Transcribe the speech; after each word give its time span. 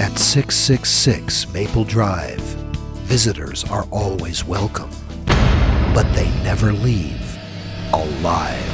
At 0.00 0.18
666 0.18 1.52
Maple 1.52 1.84
Drive, 1.84 2.40
visitors 3.04 3.62
are 3.64 3.86
always 3.90 4.42
welcome, 4.46 4.88
but 5.92 6.10
they 6.14 6.30
never 6.42 6.72
leave 6.72 7.38
alive. 7.92 8.73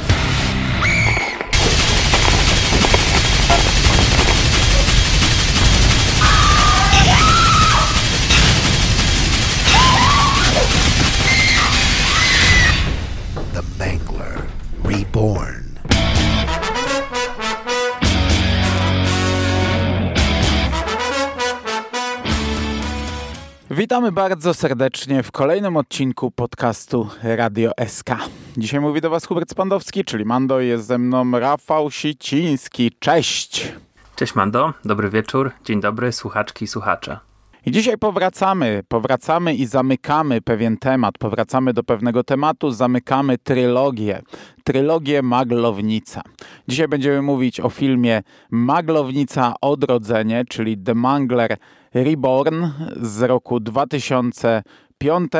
Witamy 23.81 24.11
bardzo 24.11 24.53
serdecznie 24.53 25.23
w 25.23 25.31
kolejnym 25.31 25.77
odcinku 25.77 26.31
podcastu 26.31 27.09
Radio 27.23 27.71
SK. 27.87 28.09
Dzisiaj 28.57 28.79
mówi 28.79 29.01
do 29.01 29.09
Was 29.09 29.25
Hubert 29.25 29.51
Spandowski, 29.51 30.05
czyli 30.05 30.25
Mando, 30.25 30.59
jest 30.59 30.85
ze 30.85 30.97
mną 30.97 31.39
Rafał 31.39 31.91
Siciński. 31.91 32.91
Cześć! 32.99 33.73
Cześć 34.15 34.35
Mando, 34.35 34.73
dobry 34.85 35.09
wieczór, 35.09 35.51
dzień 35.65 35.81
dobry, 35.81 36.11
słuchaczki 36.11 36.65
i 36.65 36.67
słuchacze. 36.67 37.19
I 37.65 37.71
dzisiaj 37.71 37.97
powracamy, 37.97 38.83
powracamy 38.87 39.55
i 39.55 39.65
zamykamy 39.65 40.41
pewien 40.41 40.77
temat, 40.77 41.17
powracamy 41.17 41.73
do 41.73 41.83
pewnego 41.83 42.23
tematu, 42.23 42.71
zamykamy 42.71 43.37
trylogię, 43.37 44.21
trylogię 44.63 45.21
Maglownica. 45.21 46.21
Dzisiaj 46.67 46.87
będziemy 46.87 47.21
mówić 47.21 47.59
o 47.59 47.69
filmie 47.69 48.23
Maglownica 48.51 49.53
Odrodzenie, 49.61 50.45
czyli 50.49 50.77
The 50.77 50.95
Mangler 50.95 51.57
Reborn 51.93 52.67
z 53.01 53.21
roku 53.21 53.59
2005. 53.59 55.31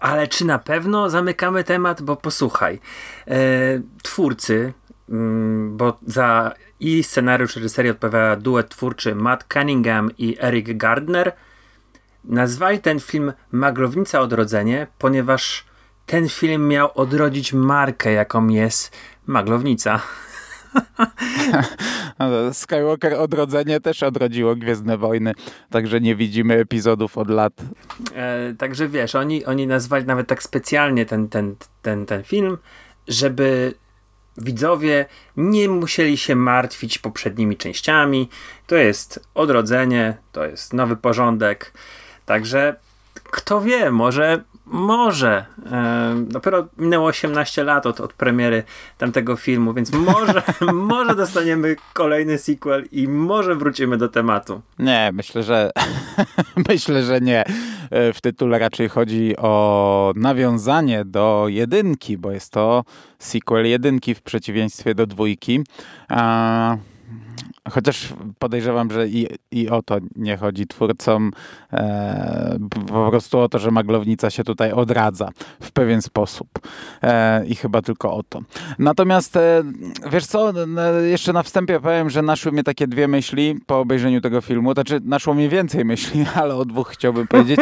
Ale 0.00 0.28
czy 0.28 0.44
na 0.44 0.58
pewno 0.58 1.10
zamykamy 1.10 1.64
temat? 1.64 2.02
Bo 2.02 2.16
posłuchaj, 2.16 2.80
e, 3.26 3.38
twórcy, 4.02 4.72
mm, 5.08 5.76
bo 5.76 5.98
za 6.06 6.54
i 6.80 7.02
scenariusz 7.02 7.56
reżyserii 7.56 7.90
odpowiada 7.90 8.36
duet 8.36 8.68
twórczy 8.68 9.14
Matt 9.14 9.44
Cunningham 9.52 10.10
i 10.18 10.36
Eric 10.40 10.76
Gardner, 10.76 11.32
nazwali 12.24 12.78
ten 12.78 13.00
film 13.00 13.32
Maglownica 13.52 14.20
Odrodzenie, 14.20 14.86
ponieważ 14.98 15.64
ten 16.06 16.28
film 16.28 16.68
miał 16.68 16.90
odrodzić 16.94 17.52
markę, 17.52 18.12
jaką 18.12 18.48
jest 18.48 18.96
Maglownica. 19.26 20.00
Skywalker 22.52 23.14
Odrodzenie 23.14 23.80
też 23.80 24.02
odrodziło 24.02 24.56
Gwiezdne 24.56 24.98
Wojny, 24.98 25.32
także 25.70 26.00
nie 26.00 26.16
widzimy 26.16 26.54
epizodów 26.54 27.18
od 27.18 27.30
lat. 27.30 27.52
E, 28.14 28.54
także 28.58 28.88
wiesz, 28.88 29.14
oni, 29.14 29.44
oni 29.44 29.66
nazwali 29.66 30.04
nawet 30.04 30.28
tak 30.28 30.42
specjalnie 30.42 31.06
ten, 31.06 31.28
ten, 31.28 31.56
ten, 31.82 32.06
ten 32.06 32.24
film, 32.24 32.58
żeby 33.08 33.74
widzowie 34.36 35.06
nie 35.36 35.68
musieli 35.68 36.16
się 36.16 36.36
martwić 36.36 36.98
poprzednimi 36.98 37.56
częściami. 37.56 38.28
To 38.66 38.76
jest 38.76 39.28
odrodzenie, 39.34 40.16
to 40.32 40.44
jest 40.44 40.72
nowy 40.72 40.96
porządek. 40.96 41.72
Także 42.26 42.76
kto 43.30 43.60
wie, 43.60 43.90
może 43.90 44.44
może. 44.70 45.44
E, 45.72 46.14
dopiero 46.28 46.66
minęło 46.78 47.06
18 47.06 47.64
lat 47.64 47.86
od, 47.86 48.00
od 48.00 48.12
premiery 48.12 48.62
tamtego 48.98 49.36
filmu, 49.36 49.74
więc 49.74 49.92
może, 49.92 50.42
może 50.72 51.16
dostaniemy 51.16 51.76
kolejny 51.92 52.38
sequel 52.38 52.84
i 52.92 53.08
może 53.08 53.54
wrócimy 53.54 53.96
do 53.96 54.08
tematu. 54.08 54.60
Nie, 54.78 55.10
myślę, 55.12 55.42
że 55.42 55.70
myślę, 56.68 57.02
że 57.02 57.20
nie. 57.20 57.44
E, 57.90 58.12
w 58.12 58.20
tytule 58.20 58.58
raczej 58.58 58.88
chodzi 58.88 59.36
o 59.36 60.12
nawiązanie 60.16 61.04
do 61.04 61.44
jedynki, 61.48 62.18
bo 62.18 62.30
jest 62.30 62.52
to 62.52 62.84
sequel 63.18 63.66
jedynki 63.66 64.14
w 64.14 64.22
przeciwieństwie 64.22 64.94
do 64.94 65.06
dwójki. 65.06 65.60
Chociaż 67.70 68.14
podejrzewam, 68.38 68.90
że 68.90 69.08
i, 69.08 69.26
i 69.50 69.68
o 69.68 69.82
to 69.82 69.96
nie 70.16 70.36
chodzi 70.36 70.66
twórcom, 70.66 71.30
e, 71.72 72.58
po 72.88 73.10
prostu 73.10 73.38
o 73.38 73.48
to, 73.48 73.58
że 73.58 73.70
maglownica 73.70 74.30
się 74.30 74.44
tutaj 74.44 74.72
odradza 74.72 75.28
w 75.62 75.72
pewien 75.72 76.02
sposób. 76.02 76.48
E, 77.02 77.46
I 77.46 77.54
chyba 77.54 77.82
tylko 77.82 78.14
o 78.14 78.22
to. 78.22 78.40
Natomiast 78.78 79.36
e, 79.36 79.62
wiesz 80.12 80.26
co, 80.26 80.52
jeszcze 81.10 81.32
na 81.32 81.42
wstępie 81.42 81.80
powiem, 81.80 82.10
że 82.10 82.22
naszły 82.22 82.52
mnie 82.52 82.64
takie 82.64 82.86
dwie 82.86 83.08
myśli 83.08 83.60
po 83.66 83.78
obejrzeniu 83.78 84.20
tego 84.20 84.40
filmu. 84.40 84.72
Znaczy, 84.72 85.00
naszło 85.04 85.34
mnie 85.34 85.48
więcej 85.48 85.84
myśli, 85.84 86.24
ale 86.40 86.54
o 86.54 86.64
dwóch 86.64 86.88
chciałbym 86.88 87.26
powiedzieć. 87.26 87.60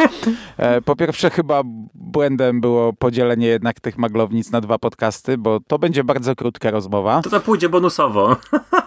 E, 0.57 0.81
po 0.81 0.95
pierwsze, 0.95 1.29
chyba 1.29 1.61
błędem 1.93 2.61
było 2.61 2.93
podzielenie 2.93 3.47
jednak 3.47 3.79
tych 3.79 3.97
maglownic 3.97 4.51
na 4.51 4.61
dwa 4.61 4.77
podcasty, 4.77 5.37
bo 5.37 5.59
to 5.67 5.79
będzie 5.79 6.03
bardzo 6.03 6.35
krótka 6.35 6.71
rozmowa. 6.71 7.21
To 7.21 7.29
to 7.29 7.39
pójdzie 7.39 7.69
bonusowo. 7.69 8.35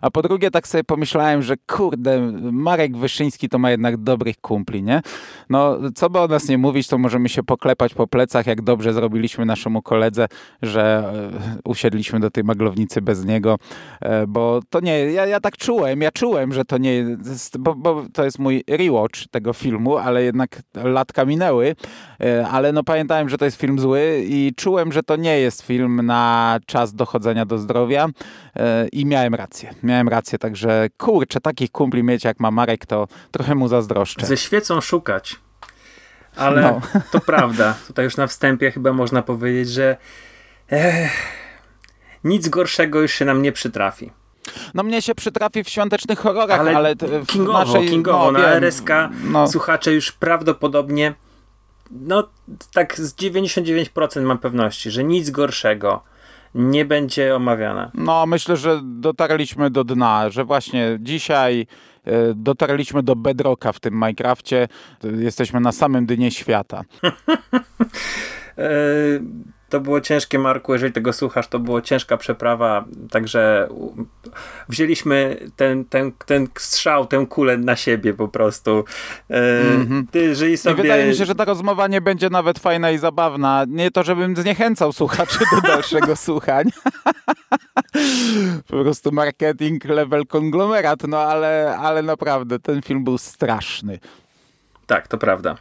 a, 0.00 0.10
po 0.10 0.22
drugie 0.22 0.50
tak 0.50 0.68
sobie 0.68 0.84
pomyślałem, 0.84 1.42
że 1.42 1.54
kurde, 1.66 2.32
Marek 2.52 2.96
Wyszyński 2.96 3.48
to 3.48 3.58
ma 3.58 3.70
jednak 3.70 3.96
dobrych 3.96 4.40
kumpli, 4.40 4.82
nie? 4.82 5.02
No, 5.50 5.78
co 5.94 6.10
by 6.10 6.20
o 6.20 6.26
nas 6.26 6.48
nie 6.48 6.58
mówić, 6.58 6.88
to 6.88 6.98
możemy 6.98 7.28
się 7.28 7.42
poklepać 7.42 7.94
po 7.94 8.06
plecach, 8.06 8.46
jak 8.46 8.62
dobrze 8.62 8.92
zrobiliśmy 8.92 9.46
naszemu 9.46 9.82
koledze, 9.82 10.26
że 10.62 11.12
e, 11.54 11.58
usiedliśmy 11.64 12.20
do 12.20 12.30
tej 12.30 12.44
maglownicy 12.44 13.02
bez 13.02 13.24
niego, 13.24 13.58
e, 14.00 14.26
bo 14.26 14.60
to 14.70 14.80
nie, 14.80 14.98
ja, 14.98 15.26
ja 15.26 15.40
tak 15.40 15.56
czułem, 15.56 16.00
ja 16.00 16.10
czułem, 16.10 16.52
że 16.52 16.64
to 16.64 16.78
nie 16.78 17.04
bo, 17.58 17.74
bo 17.74 18.04
to 18.12 18.24
jest 18.24 18.38
mój 18.38 18.64
rewatch 18.68 19.26
tego 19.30 19.52
filmu, 19.52 19.96
ale 19.96 20.22
jednak 20.22 20.62
latka 20.84 21.24
minęły, 21.24 21.76
e, 22.20 22.48
ale 22.48 22.72
no 22.72 22.84
pamiętałem, 22.84 23.28
że 23.28 23.38
to 23.38 23.44
jest 23.44 23.56
film 23.56 23.78
zły 23.78 24.24
i 24.26 24.52
czułem, 24.56 24.92
że 24.92 25.02
to 25.02 25.16
nie 25.16 25.38
jest 25.38 25.62
film 25.62 26.06
na 26.06 26.58
czas 26.66 26.94
dochodzenia 26.94 27.46
do 27.46 27.58
zdrowia 27.58 28.08
i 28.92 29.06
miałem 29.06 29.34
rację. 29.34 29.61
Miałem 29.82 30.08
rację, 30.08 30.38
także 30.38 30.88
kurczę, 30.98 31.40
takich 31.40 31.72
kumpli 31.72 32.02
mieć 32.02 32.24
jak 32.24 32.40
ma 32.40 32.50
Marek, 32.50 32.86
to 32.86 33.08
trochę 33.30 33.54
mu 33.54 33.68
zazdroszczę. 33.68 34.26
Ze 34.26 34.36
świecą 34.36 34.80
szukać. 34.80 35.36
Ale 36.36 36.62
no. 36.62 36.80
to 37.12 37.20
prawda. 37.20 37.74
Tutaj 37.86 38.04
już 38.04 38.16
na 38.16 38.26
wstępie 38.26 38.70
chyba 38.70 38.92
można 38.92 39.22
powiedzieć, 39.22 39.68
że 39.68 39.96
eh, 40.68 41.10
nic 42.24 42.48
gorszego 42.48 43.00
już 43.00 43.12
się 43.12 43.24
nam 43.24 43.42
nie 43.42 43.52
przytrafi. 43.52 44.10
No 44.74 44.82
mnie 44.82 45.02
się 45.02 45.14
przytrafi 45.14 45.64
w 45.64 45.68
świątecznych 45.68 46.18
horrorach, 46.18 46.60
ale, 46.60 46.76
ale 46.76 46.94
w 46.96 47.26
kingowo, 47.26 47.58
naszej, 47.58 47.88
kingowo 47.88 48.32
no, 48.32 48.38
na 48.38 48.38
wiem, 48.38 48.64
RSK 48.64 48.88
no. 49.24 49.48
słuchacze 49.48 49.92
już 49.92 50.12
prawdopodobnie 50.12 51.14
no 51.90 52.28
tak 52.72 53.00
z 53.00 53.14
99% 53.14 54.22
mam 54.22 54.38
pewności, 54.38 54.90
że 54.90 55.04
nic 55.04 55.30
gorszego 55.30 56.02
nie 56.54 56.84
będzie 56.84 57.36
omawiana. 57.36 57.90
No, 57.94 58.26
myślę, 58.26 58.56
że 58.56 58.80
dotarliśmy 58.84 59.70
do 59.70 59.84
dna, 59.84 60.30
że 60.30 60.44
właśnie 60.44 60.98
dzisiaj 61.00 61.66
e, 62.04 62.34
dotarliśmy 62.34 63.02
do 63.02 63.16
bedrocka 63.16 63.72
w 63.72 63.80
tym 63.80 63.94
Minecrafcie. 63.94 64.68
Jesteśmy 65.18 65.60
na 65.60 65.72
samym 65.72 66.06
dnie 66.06 66.30
świata. 66.30 66.84
to 69.72 69.80
było 69.80 70.00
ciężkie, 70.00 70.38
Marku, 70.38 70.72
jeżeli 70.72 70.92
tego 70.92 71.12
słuchasz, 71.12 71.48
to 71.48 71.58
było 71.58 71.80
ciężka 71.80 72.16
przeprawa, 72.16 72.84
także 73.10 73.68
wzięliśmy 74.68 75.36
ten, 75.56 75.84
ten, 75.84 76.12
ten 76.26 76.48
strzał, 76.58 77.06
tę 77.06 77.26
kulę 77.26 77.56
na 77.56 77.76
siebie 77.76 78.14
po 78.14 78.28
prostu. 78.28 78.84
Mm 79.28 79.86
-hmm. 79.86 80.04
Ty 80.10 80.34
żyj 80.34 80.58
sobie... 80.58 80.74
I 80.74 80.82
wydaje 80.82 81.08
mi 81.08 81.14
się, 81.14 81.24
że 81.24 81.34
ta 81.34 81.44
rozmowa 81.44 81.88
nie 81.88 82.00
będzie 82.00 82.30
nawet 82.30 82.58
fajna 82.58 82.90
i 82.90 82.98
zabawna. 82.98 83.64
Nie 83.68 83.90
to, 83.90 84.02
żebym 84.02 84.36
zniechęcał 84.36 84.92
słuchaczy 84.92 85.38
do 85.54 85.60
dalszego 85.70 86.16
słuchania. 86.16 86.72
po 88.68 88.82
prostu 88.82 89.12
marketing 89.12 89.84
level 89.84 90.26
konglomerat, 90.26 91.02
no 91.08 91.18
ale, 91.18 91.76
ale 91.78 92.02
naprawdę 92.02 92.58
ten 92.58 92.82
film 92.82 93.04
był 93.04 93.18
straszny. 93.18 93.98
Tak, 94.86 95.08
to 95.08 95.18
prawda. 95.18 95.56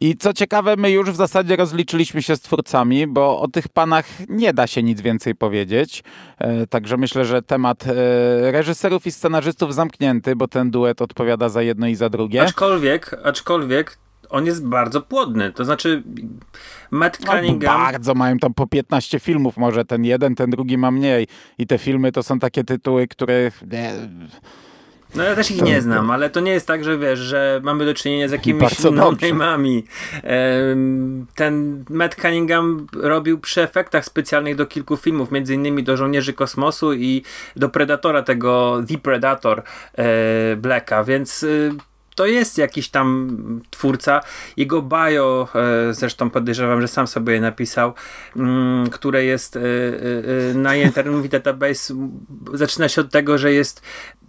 I 0.00 0.16
co 0.16 0.32
ciekawe, 0.32 0.76
my 0.76 0.90
już 0.90 1.10
w 1.10 1.16
zasadzie 1.16 1.56
rozliczyliśmy 1.56 2.22
się 2.22 2.36
z 2.36 2.40
twórcami, 2.40 3.06
bo 3.06 3.40
o 3.40 3.48
tych 3.48 3.68
panach 3.68 4.06
nie 4.28 4.52
da 4.54 4.66
się 4.66 4.82
nic 4.82 5.00
więcej 5.00 5.34
powiedzieć. 5.34 6.04
E, 6.38 6.66
także 6.66 6.96
myślę, 6.96 7.24
że 7.24 7.42
temat 7.42 7.86
e, 7.86 7.92
reżyserów 8.52 9.06
i 9.06 9.12
scenarzystów 9.12 9.74
zamknięty, 9.74 10.36
bo 10.36 10.48
ten 10.48 10.70
duet 10.70 11.02
odpowiada 11.02 11.48
za 11.48 11.62
jedno 11.62 11.86
i 11.86 11.94
za 11.94 12.08
drugie. 12.08 12.42
Aczkolwiek, 12.42 13.20
aczkolwiek 13.24 13.98
on 14.30 14.46
jest 14.46 14.66
bardzo 14.66 15.00
płodny. 15.00 15.52
To 15.52 15.64
znaczy 15.64 16.02
Matt 16.90 17.20
no, 17.20 17.32
Cunningham... 17.32 17.78
No, 17.78 17.84
bardzo, 17.84 18.14
mają 18.14 18.38
tam 18.38 18.54
po 18.54 18.66
15 18.66 19.20
filmów 19.20 19.56
może. 19.56 19.84
Ten 19.84 20.04
jeden, 20.04 20.34
ten 20.34 20.50
drugi 20.50 20.78
ma 20.78 20.90
mniej. 20.90 21.26
I 21.58 21.66
te 21.66 21.78
filmy 21.78 22.12
to 22.12 22.22
są 22.22 22.38
takie 22.38 22.64
tytuły, 22.64 23.08
które... 23.08 23.50
No 25.14 25.24
ja 25.24 25.34
też 25.34 25.50
ich 25.50 25.62
nie 25.62 25.80
znam, 25.80 26.10
ale 26.10 26.30
to 26.30 26.40
nie 26.40 26.52
jest 26.52 26.66
tak, 26.66 26.84
że 26.84 26.98
wiesz, 26.98 27.18
że 27.18 27.60
mamy 27.64 27.84
do 27.84 27.94
czynienia 27.94 28.28
z 28.28 28.32
jakimiś 28.32 28.78
no-name'ami. 28.78 29.82
Ten 31.34 31.84
Matt 31.90 32.14
Cunningham 32.14 32.86
robił 32.92 33.38
przy 33.38 33.62
efektach 33.62 34.04
specjalnych 34.04 34.56
do 34.56 34.66
kilku 34.66 34.96
filmów, 34.96 35.30
między 35.30 35.54
innymi 35.54 35.82
do 35.82 35.96
Żołnierzy 35.96 36.32
Kosmosu 36.32 36.92
i 36.92 37.22
do 37.56 37.68
Predatora, 37.68 38.22
tego 38.22 38.82
The 38.88 38.98
Predator 38.98 39.62
e, 39.98 40.56
Blacka, 40.56 41.04
więc 41.04 41.42
y, 41.42 41.72
to 42.18 42.26
jest 42.26 42.58
jakiś 42.58 42.88
tam 42.88 43.30
twórca. 43.70 44.20
Jego 44.56 44.82
bio, 44.82 45.48
e, 45.54 45.94
zresztą 45.94 46.30
podejrzewam, 46.30 46.80
że 46.80 46.88
sam 46.88 47.06
sobie 47.06 47.32
je 47.32 47.40
napisał, 47.40 47.94
mm, 48.36 48.90
które 48.90 49.24
jest 49.24 49.56
e, 49.56 49.60
e, 49.60 50.54
na 50.54 50.76
Internet 50.76 51.14
Movie 51.16 51.28
Database, 51.28 51.94
zaczyna 52.54 52.88
się 52.88 53.00
od 53.00 53.10
tego, 53.10 53.38
że 53.38 53.52
jest 53.52 53.82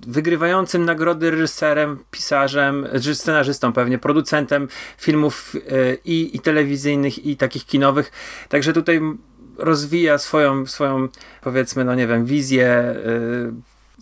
wygrywającym 0.08 0.86
nagrody 0.86 1.32
reżyserem, 1.32 2.00
pisarzem, 2.12 2.88
scenarzystą 3.14 3.74
pewnie, 3.74 3.98
producentem 3.98 4.68
filmów 4.98 5.56
i, 6.06 6.30
i 6.34 6.40
telewizyjnych, 6.40 7.26
i 7.26 7.38
takich 7.38 7.66
kinowych. 7.66 8.12
Także 8.50 8.74
tutaj 8.74 9.02
rozwija 9.58 10.18
swoją, 10.18 10.66
swoją 10.66 11.08
powiedzmy, 11.42 11.86
no 11.86 11.96
nie 11.96 12.08
wiem, 12.08 12.26
wizję 12.26 12.96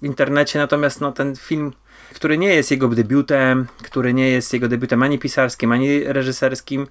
w 0.01 0.05
internecie, 0.05 0.59
natomiast 0.59 1.01
no, 1.01 1.11
ten 1.11 1.35
film 1.35 1.71
który 2.13 2.37
nie 2.37 2.47
jest 2.47 2.71
jego 2.71 2.87
debiutem, 2.87 3.67
który 3.83 4.13
nie 4.13 4.29
jest 4.29 4.53
jego 4.53 4.67
debiutem 4.67 5.03
ani 5.03 5.19
pisarskim, 5.19 5.71
ani 5.71 6.03
reżyserskim, 6.03 6.87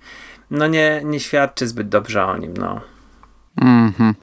no 0.51 0.67
nie, 0.67 1.03
nie 1.05 1.21
świadczy 1.21 1.69
zbyt 1.69 1.89
dobrze 1.89 2.25
o 2.25 2.37
nim, 2.37 2.55
no. 2.57 2.81
Mhm. 3.61 4.15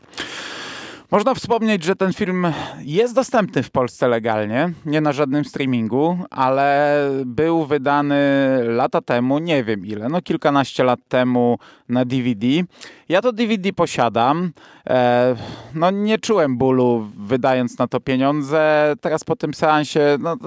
Można 1.14 1.34
wspomnieć, 1.34 1.84
że 1.84 1.96
ten 1.96 2.14
film 2.14 2.48
jest 2.82 3.16
dostępny 3.16 3.64
w 3.64 3.72
Polsce 3.72 4.08
legalnie, 4.08 4.74
nie 4.86 5.02
na 5.02 5.12
żadnym 5.12 5.46
streamingu, 5.46 6.18
ale 6.30 7.10
był 7.26 7.66
wydany 7.66 8.20
lata 8.64 9.02
temu, 9.02 9.40
nie 9.40 9.64
wiem 9.64 9.86
ile, 9.86 10.10
no 10.10 10.22
kilkanaście 10.22 10.84
lat 10.84 11.00
temu 11.08 11.60
na 11.90 12.06
DVD. 12.06 12.48
Ja 13.10 13.22
to 13.22 13.32
DVD 13.34 13.74
posiadam. 13.74 14.52
E, 14.90 15.36
no 15.74 15.92
nie 15.92 16.20
czułem 16.20 16.58
bólu 16.58 17.08
wydając 17.18 17.78
na 17.78 17.88
to 17.88 18.00
pieniądze. 18.00 18.94
Teraz 19.02 19.24
po 19.24 19.36
tym 19.36 19.54
seansie, 19.54 20.18
no 20.20 20.38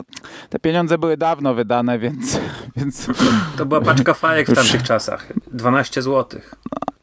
te 0.51 0.59
pieniądze 0.59 0.99
były 0.99 1.17
dawno 1.17 1.55
wydane, 1.55 1.99
więc... 1.99 2.41
więc... 2.77 3.09
To 3.57 3.67
była 3.67 3.81
paczka 3.81 4.15
fajek 4.15 4.49
w 4.49 4.55
tamtych 4.55 4.83
czasach. 4.83 5.33
12 5.53 6.03
złotych. 6.03 6.55
No, 6.73 6.96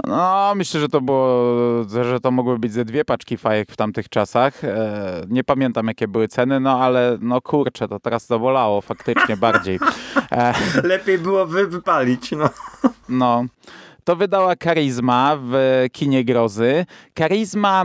myślę, 0.56 0.80
że 0.80 0.90
to 0.90 1.02
było, 1.02 1.54
że 1.90 2.20
to 2.20 2.32
mogły 2.32 2.60
być 2.60 2.74
ze 2.74 2.86
dwie 2.86 3.06
paczki 3.06 3.38
fajek 3.38 3.72
w 3.72 3.76
tamtych 3.78 4.10
czasach. 4.10 4.64
E, 4.64 5.26
nie 5.30 5.44
pamiętam, 5.44 5.88
jakie 5.88 6.08
były 6.08 6.28
ceny, 6.28 6.60
no 6.60 6.80
ale 6.80 7.18
no 7.22 7.42
kurczę, 7.42 7.88
to 7.88 8.00
teraz 8.00 8.28
zabolało 8.28 8.82
faktycznie 8.82 9.38
bardziej. 9.38 9.80
E, 10.32 10.54
Lepiej 10.84 11.20
było 11.20 11.46
wy 11.46 11.68
wypalić, 11.68 12.32
no. 12.32 12.50
No. 13.10 13.46
To 14.04 14.16
wydała 14.16 14.56
Karizma 14.56 15.38
w 15.42 15.86
kinie 15.92 16.26
grozy. 16.26 16.86
Karizma 17.14 17.84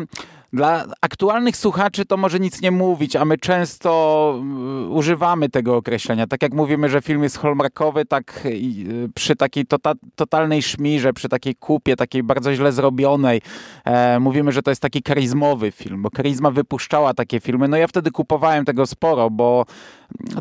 dla 0.53 0.85
aktualnych 1.01 1.57
słuchaczy 1.57 2.05
to 2.05 2.17
może 2.17 2.41
nic 2.41 2.63
nie 2.63 2.71
mówić, 2.71 3.17
a 3.17 3.25
my 3.25 3.39
często 3.39 4.35
mm, 4.41 4.93
używamy 4.93 5.49
tego 5.49 5.77
określenia. 5.77 6.27
Tak 6.27 6.43
jak 6.43 6.55
mówimy, 6.55 6.89
że 6.89 7.03
film 7.03 7.23
jest 7.23 7.39
hallmarkowy, 7.39 8.05
tak 8.05 8.47
y, 8.47 9.09
przy 9.15 9.37
takiej 9.37 9.67
tota, 9.67 9.93
totalnej 10.17 10.63
szmirze, 10.63 11.13
przy 11.13 11.29
takiej 11.29 11.55
kupie, 11.55 11.97
takiej 11.97 12.23
bardzo 12.23 12.55
źle 12.55 12.73
zrobionej, 12.73 13.41
e, 13.85 14.21
mówimy, 14.21 14.53
że 14.53 14.63
to 14.63 14.71
jest 14.71 14.83
taki 14.83 15.03
karizmowy 15.03 15.73
film, 15.73 16.03
bo 16.03 16.11
karizma 16.11 16.51
wypuszczała 16.51 17.15
takie 17.15 17.41
filmy. 17.41 17.69
No 17.69 17.77
ja 17.77 17.87
wtedy 17.87 18.11
kupowałem 18.11 18.65
tego 18.65 18.87
sporo, 18.87 19.31
bo 19.31 19.67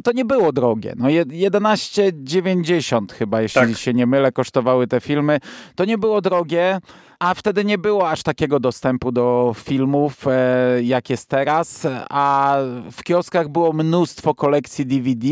to 0.03 0.11
nie 0.11 0.25
było 0.25 0.51
drogie. 0.51 0.93
No 0.97 1.07
11,90 1.07 3.13
chyba, 3.13 3.41
jeśli 3.41 3.61
tak. 3.61 3.77
się 3.77 3.93
nie 3.93 4.05
mylę, 4.05 4.31
kosztowały 4.31 4.87
te 4.87 5.01
filmy. 5.01 5.39
To 5.75 5.85
nie 5.85 5.97
było 5.97 6.21
drogie 6.21 6.79
a 7.19 7.33
wtedy 7.33 7.65
nie 7.65 7.77
było 7.77 8.09
aż 8.09 8.23
takiego 8.23 8.59
dostępu 8.59 9.11
do 9.11 9.55
filmów, 9.57 10.27
e, 10.27 10.83
jak 10.83 11.09
jest 11.09 11.29
teraz, 11.29 11.87
a 12.09 12.57
w 12.91 13.03
kioskach 13.03 13.49
było 13.49 13.73
mnóstwo 13.73 14.35
kolekcji 14.35 14.85
DVD, 14.85 15.27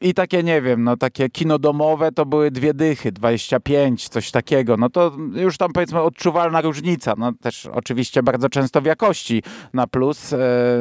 i 0.00 0.14
takie, 0.14 0.42
nie 0.42 0.62
wiem, 0.62 0.84
no 0.84 0.96
takie 0.96 1.28
kino 1.28 1.58
domowe 1.58 2.12
to 2.12 2.26
były 2.26 2.50
dwie 2.50 2.74
dychy, 2.74 3.12
25, 3.12 4.08
coś 4.08 4.30
takiego. 4.30 4.76
No 4.76 4.90
to 4.90 5.12
już 5.34 5.56
tam 5.56 5.72
powiedzmy 5.72 6.00
odczuwalna 6.00 6.60
różnica. 6.60 7.14
No 7.18 7.32
też 7.32 7.66
oczywiście 7.66 8.22
bardzo 8.22 8.48
często 8.48 8.80
w 8.80 8.84
jakości 8.84 9.42
na 9.72 9.86
plus. 9.86 10.32
E, 10.32 10.38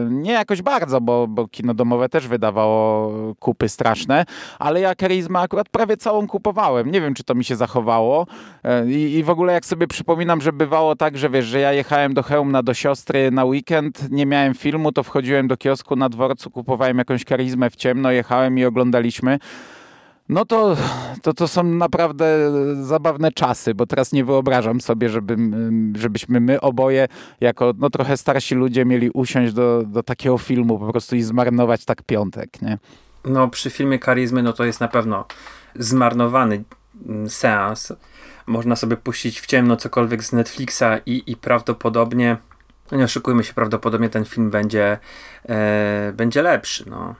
nie 0.10 0.31
jakoś 0.31 0.62
bardzo, 0.62 1.01
bo, 1.01 1.27
bo 1.27 1.48
kino 1.48 1.74
domowe 1.74 2.10
też 2.10 2.27
wydawało 2.27 3.12
kupy 3.39 3.69
straszne, 3.69 4.25
ale 4.60 4.80
ja 4.81 4.95
Karizma 4.95 5.42
akurat 5.42 5.69
prawie 5.69 5.98
całą 5.98 6.27
kupowałem. 6.27 6.92
Nie 6.92 7.01
wiem, 7.01 7.13
czy 7.13 7.24
to 7.24 7.36
mi 7.36 7.44
się 7.44 7.56
zachowało. 7.56 8.27
E, 8.63 8.92
I, 8.92 9.13
I 9.13 9.24
w 9.24 9.30
ogóle 9.30 9.54
jak 9.54 9.65
sobie 9.65 9.88
przypominam, 9.88 10.42
że 10.42 10.54
bywało 10.54 10.95
tak, 10.95 11.18
że 11.18 11.30
wiesz, 11.30 11.45
że 11.45 11.60
ja 11.60 11.74
jechałem 11.74 12.13
do 12.13 12.24
Chełmna 12.24 12.63
do 12.63 12.74
siostry 12.74 13.31
na 13.31 13.45
weekend, 13.45 14.12
nie 14.12 14.25
miałem 14.25 14.54
filmu, 14.54 14.92
to 14.92 15.04
wchodziłem 15.04 15.48
do 15.48 15.57
kiosku 15.57 15.95
na 15.95 16.10
dworcu, 16.10 16.51
kupowałem 16.51 16.98
jakąś 16.98 17.25
karizmę 17.25 17.69
w 17.69 17.75
ciemno, 17.75 18.12
jechałem 18.12 18.57
i 18.57 18.65
no 20.30 20.46
to, 20.46 20.78
to, 21.22 21.34
to 21.34 21.48
są 21.48 21.64
naprawdę 21.64 22.52
zabawne 22.84 23.32
czasy, 23.32 23.76
bo 23.76 23.86
teraz 23.86 24.12
nie 24.12 24.26
wyobrażam 24.26 24.82
sobie, 24.82 25.10
żeby, 25.10 25.38
żebyśmy 25.96 26.40
my 26.40 26.62
oboje, 26.62 27.08
jako 27.42 27.74
no, 27.78 27.90
trochę 27.90 28.18
starsi 28.18 28.56
ludzie, 28.56 28.86
mieli 28.86 29.10
usiąść 29.10 29.54
do, 29.54 29.84
do 29.86 30.04
takiego 30.04 30.38
filmu 30.38 30.80
po 30.80 30.92
prostu 30.92 31.16
i 31.16 31.22
zmarnować 31.22 31.86
tak 31.86 32.04
piątek, 32.04 32.62
nie? 32.62 32.78
No 33.26 33.48
przy 33.48 33.70
filmie 33.70 34.00
Karizmy, 34.00 34.44
no 34.44 34.54
to 34.54 34.66
jest 34.66 34.80
na 34.80 34.88
pewno 34.88 35.26
zmarnowany 35.76 36.64
mm, 37.06 37.30
seans. 37.30 37.94
Można 38.48 38.76
sobie 38.76 38.98
puścić 38.98 39.42
w 39.42 39.46
ciemno 39.46 39.78
cokolwiek 39.78 40.24
z 40.24 40.34
Netflixa 40.34 40.84
i, 41.06 41.24
i 41.28 41.36
prawdopodobnie, 41.36 42.38
no 42.92 42.98
nie 42.98 43.04
oszukujmy 43.04 43.44
się, 43.44 43.54
prawdopodobnie 43.54 44.10
ten 44.10 44.26
film 44.26 44.50
będzie, 44.50 44.98
e, 45.50 46.14
będzie 46.16 46.42
lepszy, 46.42 46.90
no. 46.90 47.16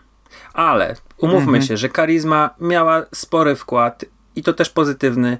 Ale 0.54 0.96
umówmy 1.18 1.58
mhm. 1.58 1.62
się, 1.62 1.78
że 1.78 1.90
Karizma 1.90 2.50
miała 2.60 3.06
spory 3.14 3.56
wkład 3.56 4.06
i 4.36 4.44
to 4.44 4.54
też 4.54 4.70
pozytywny 4.70 5.34
y, 5.34 5.38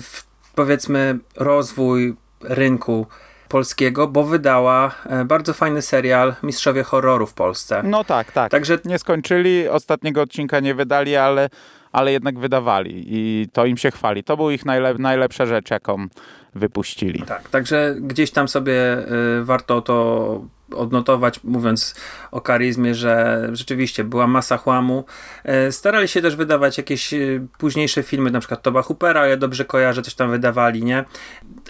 w 0.00 0.24
powiedzmy 0.54 1.18
rozwój 1.36 2.16
rynku 2.40 3.06
polskiego, 3.52 4.08
bo 4.08 4.24
wydała 4.24 4.94
e, 5.06 5.24
bardzo 5.24 5.52
fajny 5.52 5.82
serial 5.82 6.34
Mistrzowie 6.42 6.82
Horroru 6.82 7.26
w 7.26 7.34
Polsce. 7.34 7.82
No 7.84 8.04
tak, 8.04 8.32
tak. 8.32 8.50
Także 8.50 8.78
nie 8.84 8.98
skończyli, 8.98 9.68
ostatniego 9.68 10.22
odcinka 10.22 10.60
nie 10.60 10.74
wydali, 10.74 11.16
ale, 11.16 11.48
ale 11.92 12.12
jednak 12.12 12.38
wydawali 12.38 13.04
i 13.06 13.48
to 13.52 13.66
im 13.66 13.76
się 13.76 13.90
chwali. 13.90 14.24
To 14.24 14.36
był 14.36 14.50
ich 14.50 14.64
najlep 14.64 14.98
najlepsza 14.98 15.46
rzecz, 15.46 15.70
jaką 15.70 16.06
wypuścili. 16.54 17.22
Tak, 17.22 17.48
także 17.48 17.94
gdzieś 18.00 18.30
tam 18.30 18.48
sobie 18.48 18.98
y, 19.40 19.44
warto 19.44 19.82
to 19.82 20.44
odnotować, 20.74 21.44
mówiąc 21.44 21.94
o 22.30 22.40
karizmie, 22.40 22.94
że 22.94 23.48
rzeczywiście 23.52 24.04
była 24.04 24.26
masa 24.26 24.56
chłamu. 24.56 25.04
E, 25.44 25.72
starali 25.72 26.08
się 26.08 26.22
też 26.22 26.36
wydawać 26.36 26.78
jakieś 26.78 27.14
e, 27.14 27.18
późniejsze 27.58 28.02
filmy, 28.02 28.30
na 28.30 28.40
przykład 28.40 28.62
Toba 28.62 28.82
Hoopera, 28.82 29.26
ja 29.26 29.36
dobrze 29.36 29.64
kojarzę, 29.64 30.02
coś 30.02 30.14
tam 30.14 30.30
wydawali, 30.30 30.84
nie? 30.84 31.04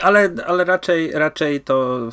Ale, 0.01 0.31
ale 0.47 0.65
raczej, 0.65 1.13
raczej, 1.13 1.61
to, 1.61 2.09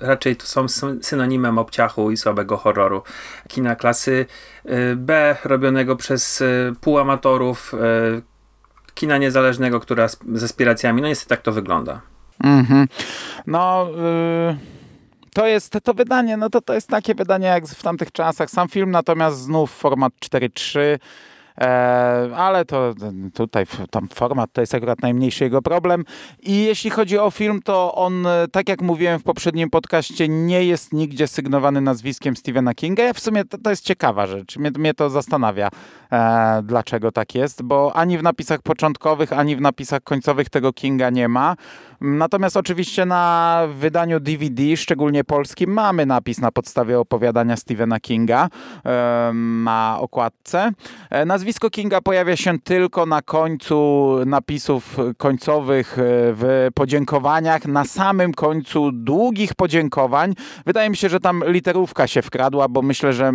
raczej 0.00 0.36
to 0.36 0.46
są 0.46 0.66
synonimem 1.02 1.58
obciachu 1.58 2.10
i 2.10 2.16
słabego 2.16 2.56
horroru. 2.56 3.02
Kina 3.48 3.76
klasy 3.76 4.26
e, 4.64 4.96
B, 4.96 5.36
robionego 5.44 5.96
przez 5.96 6.42
półamatorów, 6.80 7.74
kina 8.94 9.18
niezależnego, 9.18 9.80
która 9.80 10.08
ze 10.08 10.44
aspiracjami, 10.44 11.02
no 11.02 11.08
niestety 11.08 11.28
tak 11.28 11.42
to 11.42 11.52
wygląda. 11.52 12.00
Mhm. 12.40 12.88
No... 13.46 13.88
Y 14.50 14.73
to 15.34 15.46
jest 15.46 15.76
to 15.82 15.94
wydanie, 15.94 16.36
no 16.36 16.50
to 16.50 16.60
to 16.60 16.74
jest 16.74 16.88
takie 16.88 17.14
wydanie 17.14 17.46
jak 17.46 17.66
w 17.66 17.82
tamtych 17.82 18.12
czasach. 18.12 18.50
Sam 18.50 18.68
film 18.68 18.90
natomiast 18.90 19.38
znów 19.38 19.70
format 19.70 20.12
4.3 20.20 20.98
E, 21.60 22.30
ale 22.36 22.64
to 22.64 22.94
tutaj 23.34 23.66
tam 23.90 24.08
format 24.08 24.52
to 24.52 24.60
jest 24.60 24.74
akurat 24.74 25.02
najmniejszy 25.02 25.44
jego 25.44 25.62
problem. 25.62 26.04
I 26.42 26.64
jeśli 26.64 26.90
chodzi 26.90 27.18
o 27.18 27.30
film, 27.30 27.62
to 27.62 27.94
on, 27.94 28.26
tak 28.52 28.68
jak 28.68 28.82
mówiłem 28.82 29.20
w 29.20 29.22
poprzednim 29.22 29.70
podcaście, 29.70 30.28
nie 30.28 30.64
jest 30.64 30.92
nigdzie 30.92 31.28
sygnowany 31.28 31.80
nazwiskiem 31.80 32.36
Stephena 32.36 32.74
Kinga. 32.74 33.12
W 33.12 33.20
sumie 33.20 33.44
to, 33.44 33.58
to 33.58 33.70
jest 33.70 33.84
ciekawa 33.84 34.26
rzecz. 34.26 34.56
Mnie, 34.56 34.70
mnie 34.78 34.94
to 34.94 35.10
zastanawia, 35.10 35.68
e, 36.12 36.62
dlaczego 36.62 37.12
tak 37.12 37.34
jest, 37.34 37.62
bo 37.62 37.96
ani 37.96 38.18
w 38.18 38.22
napisach 38.22 38.62
początkowych, 38.62 39.32
ani 39.32 39.56
w 39.56 39.60
napisach 39.60 40.02
końcowych 40.02 40.50
tego 40.50 40.72
Kinga 40.72 41.10
nie 41.10 41.28
ma. 41.28 41.56
Natomiast 42.04 42.56
oczywiście 42.56 43.06
na 43.06 43.62
wydaniu 43.74 44.20
DVD, 44.20 44.76
szczególnie 44.76 45.24
polskim, 45.24 45.70
mamy 45.70 46.06
napis 46.06 46.38
na 46.38 46.50
podstawie 46.50 47.00
opowiadania 47.00 47.56
Stephena 47.56 48.00
Kinga 48.00 48.48
e, 48.84 49.32
na 49.64 49.96
okładce. 50.00 50.72
Nazwisko 51.26 51.54
nazwisko 51.54 51.70
Kinga 51.70 52.00
pojawia 52.00 52.36
się 52.36 52.58
tylko 52.58 53.06
na 53.06 53.22
końcu 53.22 54.16
napisów 54.26 54.96
końcowych 55.16 55.96
w 55.98 56.68
podziękowaniach, 56.74 57.66
na 57.66 57.84
samym 57.84 58.34
końcu 58.34 58.92
długich 58.92 59.54
podziękowań. 59.54 60.34
Wydaje 60.66 60.90
mi 60.90 60.96
się, 60.96 61.08
że 61.08 61.20
tam 61.20 61.42
literówka 61.46 62.06
się 62.06 62.22
wkradła, 62.22 62.68
bo 62.68 62.82
myślę, 62.82 63.12
że 63.12 63.32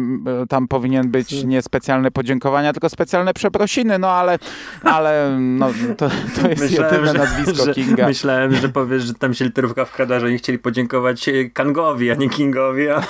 tam 0.49 0.67
powinien 0.67 1.11
być 1.11 1.43
nie 1.43 1.61
specjalne 1.61 2.11
podziękowania, 2.11 2.73
tylko 2.73 2.89
specjalne 2.89 3.33
przeprosiny, 3.33 3.99
no 3.99 4.11
ale, 4.11 4.39
ale 4.83 5.37
no, 5.39 5.69
to, 5.97 6.09
to 6.41 6.49
jest 6.49 6.61
myślałem, 6.61 6.93
jedyne 6.93 7.13
nazwisko 7.13 7.65
że, 7.65 7.73
Kinga. 7.73 8.07
Myślałem, 8.07 8.53
że 8.61 8.69
powiesz, 8.69 9.03
że 9.03 9.13
tam 9.13 9.33
się 9.33 9.45
literówka 9.45 9.85
wkradła, 9.85 10.19
że 10.19 10.25
oni 10.25 10.37
chcieli 10.37 10.59
podziękować 10.59 11.29
Kangowi, 11.53 12.11
a 12.11 12.15
nie 12.15 12.29
Kingowi. 12.29 12.89
A... 12.89 13.01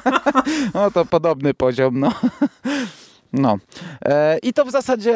no 0.74 0.90
to 0.90 1.04
podobny 1.04 1.54
poziom, 1.54 2.00
no. 2.00 2.12
No. 3.32 3.58
E, 4.04 4.38
I 4.38 4.52
to 4.52 4.64
w 4.64 4.70
zasadzie 4.70 5.14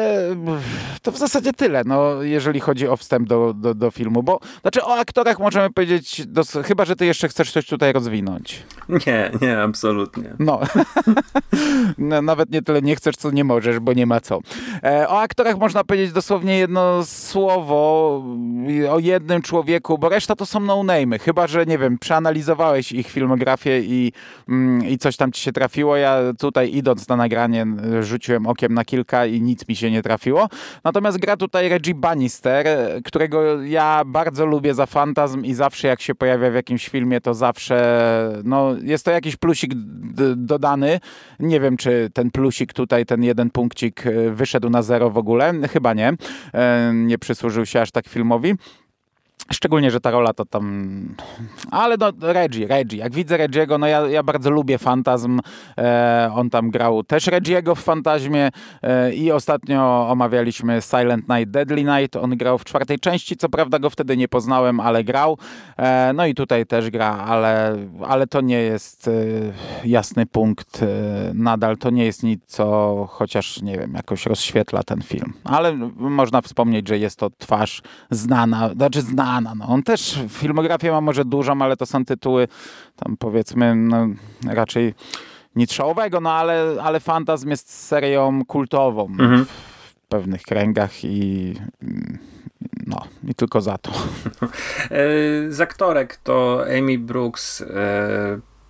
to 1.01 1.11
w 1.11 1.17
zasadzie 1.17 1.53
tyle, 1.53 1.83
no, 1.85 2.23
jeżeli 2.23 2.59
chodzi 2.59 2.87
o 2.87 2.97
wstęp 2.97 3.27
do, 3.27 3.53
do, 3.53 3.73
do 3.73 3.91
filmu. 3.91 4.23
Bo 4.23 4.39
znaczy 4.61 4.83
o 4.83 4.95
aktorach 4.95 5.39
możemy 5.39 5.69
powiedzieć, 5.69 6.27
dos, 6.27 6.57
chyba 6.65 6.85
że 6.85 6.95
ty 6.95 7.05
jeszcze 7.05 7.27
chcesz 7.27 7.51
coś 7.51 7.65
tutaj 7.65 7.93
rozwinąć. 7.93 8.63
Nie, 9.07 9.31
nie, 9.41 9.61
absolutnie. 9.61 10.33
No. 10.39 10.59
no. 11.97 12.21
Nawet 12.21 12.51
nie 12.51 12.61
tyle 12.61 12.81
nie 12.81 12.95
chcesz, 12.95 13.15
co 13.15 13.31
nie 13.31 13.43
możesz, 13.43 13.79
bo 13.79 13.93
nie 13.93 14.05
ma 14.05 14.19
co. 14.19 14.39
E, 14.83 15.09
o 15.09 15.19
aktorach 15.19 15.57
można 15.57 15.83
powiedzieć 15.83 16.11
dosłownie 16.11 16.57
jedno 16.57 17.05
słowo 17.05 17.77
o 18.89 18.99
jednym 18.99 19.41
człowieku, 19.41 19.97
bo 19.97 20.09
reszta 20.09 20.35
to 20.35 20.45
są 20.45 20.59
no-name'y. 20.59 21.19
Chyba, 21.19 21.47
że 21.47 21.65
nie 21.65 21.77
wiem, 21.77 21.97
przeanalizowałeś 21.97 22.91
ich 22.91 23.07
filmografię 23.07 23.79
i, 23.79 24.11
mm, 24.49 24.85
i 24.85 24.97
coś 24.97 25.17
tam 25.17 25.31
ci 25.31 25.41
się 25.41 25.51
trafiło. 25.51 25.97
Ja 25.97 26.19
tutaj 26.39 26.75
idąc 26.75 27.07
na 27.07 27.15
nagranie 27.15 27.65
rzuciłem 28.07 28.47
okiem 28.47 28.73
na 28.73 28.85
kilka 28.85 29.25
i 29.25 29.41
nic 29.41 29.67
mi 29.67 29.75
się 29.75 29.91
nie 29.91 30.03
trafiło. 30.03 30.49
Natomiast 30.83 31.17
gra 31.17 31.37
tutaj 31.37 31.69
Reggie 31.69 31.95
Bannister, 31.95 32.67
którego 33.05 33.63
ja 33.63 34.03
bardzo 34.05 34.45
lubię 34.45 34.73
za 34.73 34.85
fantazm 34.85 35.45
i 35.45 35.53
zawsze 35.53 35.87
jak 35.87 36.01
się 36.01 36.15
pojawia 36.15 36.51
w 36.51 36.53
jakimś 36.53 36.89
filmie, 36.89 37.21
to 37.21 37.33
zawsze 37.33 37.77
no, 38.43 38.75
jest 38.81 39.05
to 39.05 39.11
jakiś 39.11 39.35
plusik 39.35 39.71
dodany. 40.35 40.99
Nie 41.39 41.59
wiem, 41.59 41.77
czy 41.77 42.09
ten 42.13 42.31
plusik 42.31 42.73
tutaj, 42.73 43.05
ten 43.05 43.23
jeden 43.23 43.49
punkcik 43.49 44.07
e, 44.07 44.31
wyszedł 44.31 44.69
na 44.69 44.81
zero 44.81 45.09
w 45.09 45.17
ogóle. 45.17 45.53
Chyba 45.69 45.93
nie. 45.93 46.13
E, 46.53 46.91
nie 46.93 47.17
przysłużył 47.17 47.65
się 47.65 47.81
aż 47.81 47.91
tak 47.91 48.07
filmowi. 48.07 48.55
Szczególnie, 49.51 49.91
że 49.91 49.99
ta 49.99 50.11
rola 50.11 50.33
to 50.33 50.45
tam... 50.45 51.15
Ale 51.71 51.97
no, 51.99 52.11
Reggie, 52.21 52.67
Reggie. 52.67 52.97
Jak 52.97 53.13
widzę 53.13 53.37
Reggie'ego, 53.37 53.79
no 53.79 53.87
ja, 53.87 54.07
ja 54.07 54.23
bardzo 54.23 54.49
lubię 54.49 54.77
Fantazm. 54.77 55.39
E, 55.77 56.31
on 56.35 56.49
tam 56.49 56.71
grał 56.71 57.03
też 57.03 57.27
Reggie'ego 57.27 57.75
w 57.75 57.79
Fantazmie 57.79 58.49
e, 58.81 59.13
i 59.13 59.31
ostatnio 59.31 60.07
omawialiśmy 60.09 60.81
Silent 60.81 61.29
Night, 61.29 61.51
Deadly 61.51 61.83
Night. 61.83 62.15
On 62.15 62.37
grał 62.37 62.57
w 62.57 62.63
czwartej 62.63 62.99
części, 62.99 63.37
co 63.37 63.49
prawda 63.49 63.79
go 63.79 63.89
wtedy 63.89 64.17
nie 64.17 64.27
poznałem, 64.27 64.79
ale 64.79 65.03
grał. 65.03 65.37
E, 65.77 66.11
no 66.15 66.25
i 66.25 66.33
tutaj 66.33 66.65
też 66.65 66.89
gra, 66.89 67.17
ale, 67.17 67.77
ale 68.07 68.27
to 68.27 68.41
nie 68.41 68.59
jest 68.59 69.07
e, 69.07 69.11
jasny 69.87 70.25
punkt 70.25 70.83
e, 70.83 70.87
nadal. 71.33 71.77
To 71.77 71.89
nie 71.89 72.05
jest 72.05 72.23
nic, 72.23 72.41
co 72.45 73.05
chociaż, 73.09 73.61
nie 73.61 73.77
wiem, 73.77 73.93
jakoś 73.93 74.25
rozświetla 74.25 74.83
ten 74.83 75.01
film. 75.01 75.33
Ale 75.43 75.73
można 75.95 76.41
wspomnieć, 76.41 76.87
że 76.87 76.97
jest 76.97 77.19
to 77.19 77.29
twarz 77.37 77.81
znana, 78.11 78.69
znaczy 78.73 79.01
znana 79.01 79.36
no 79.41 79.67
On 79.67 79.83
też 79.83 80.19
filmografię 80.29 80.91
ma 80.91 81.01
może 81.01 81.25
dużą, 81.25 81.61
ale 81.61 81.77
to 81.77 81.85
są 81.85 82.05
tytuły 82.05 82.47
tam 82.95 83.17
powiedzmy 83.17 83.75
no, 83.75 84.07
raczej 84.47 84.93
nic 85.55 85.71
no 86.21 86.31
ale, 86.31 86.75
ale 86.83 86.99
Fantazm 86.99 87.49
jest 87.49 87.73
serią 87.73 88.45
kultową 88.45 89.05
mhm. 89.05 89.45
w 89.45 89.95
pewnych 90.09 90.41
kręgach 90.41 91.03
i 91.03 91.53
no, 92.87 92.97
i 93.27 93.35
tylko 93.35 93.61
za 93.61 93.77
to. 93.77 93.91
E, 94.91 95.51
z 95.51 95.61
aktorek 95.61 96.15
to 96.15 96.63
Amy 96.77 96.97
Brooks 96.97 97.61
e, 97.61 97.67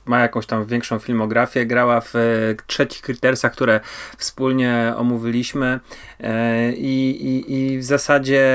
ma 0.08 0.20
jakąś 0.20 0.46
tam 0.46 0.66
większą 0.66 1.00
filmografię, 1.00 1.66
grała 1.66 2.02
w 2.02 2.16
e, 2.16 2.20
trzecich 2.68 3.02
Crittersach, 3.02 3.52
które 3.52 3.80
wspólnie 4.18 4.94
omówiliśmy 4.98 5.80
e, 6.20 6.72
i, 6.72 7.26
i, 7.26 7.54
i 7.54 7.78
w 7.80 7.84
zasadzie 7.84 8.46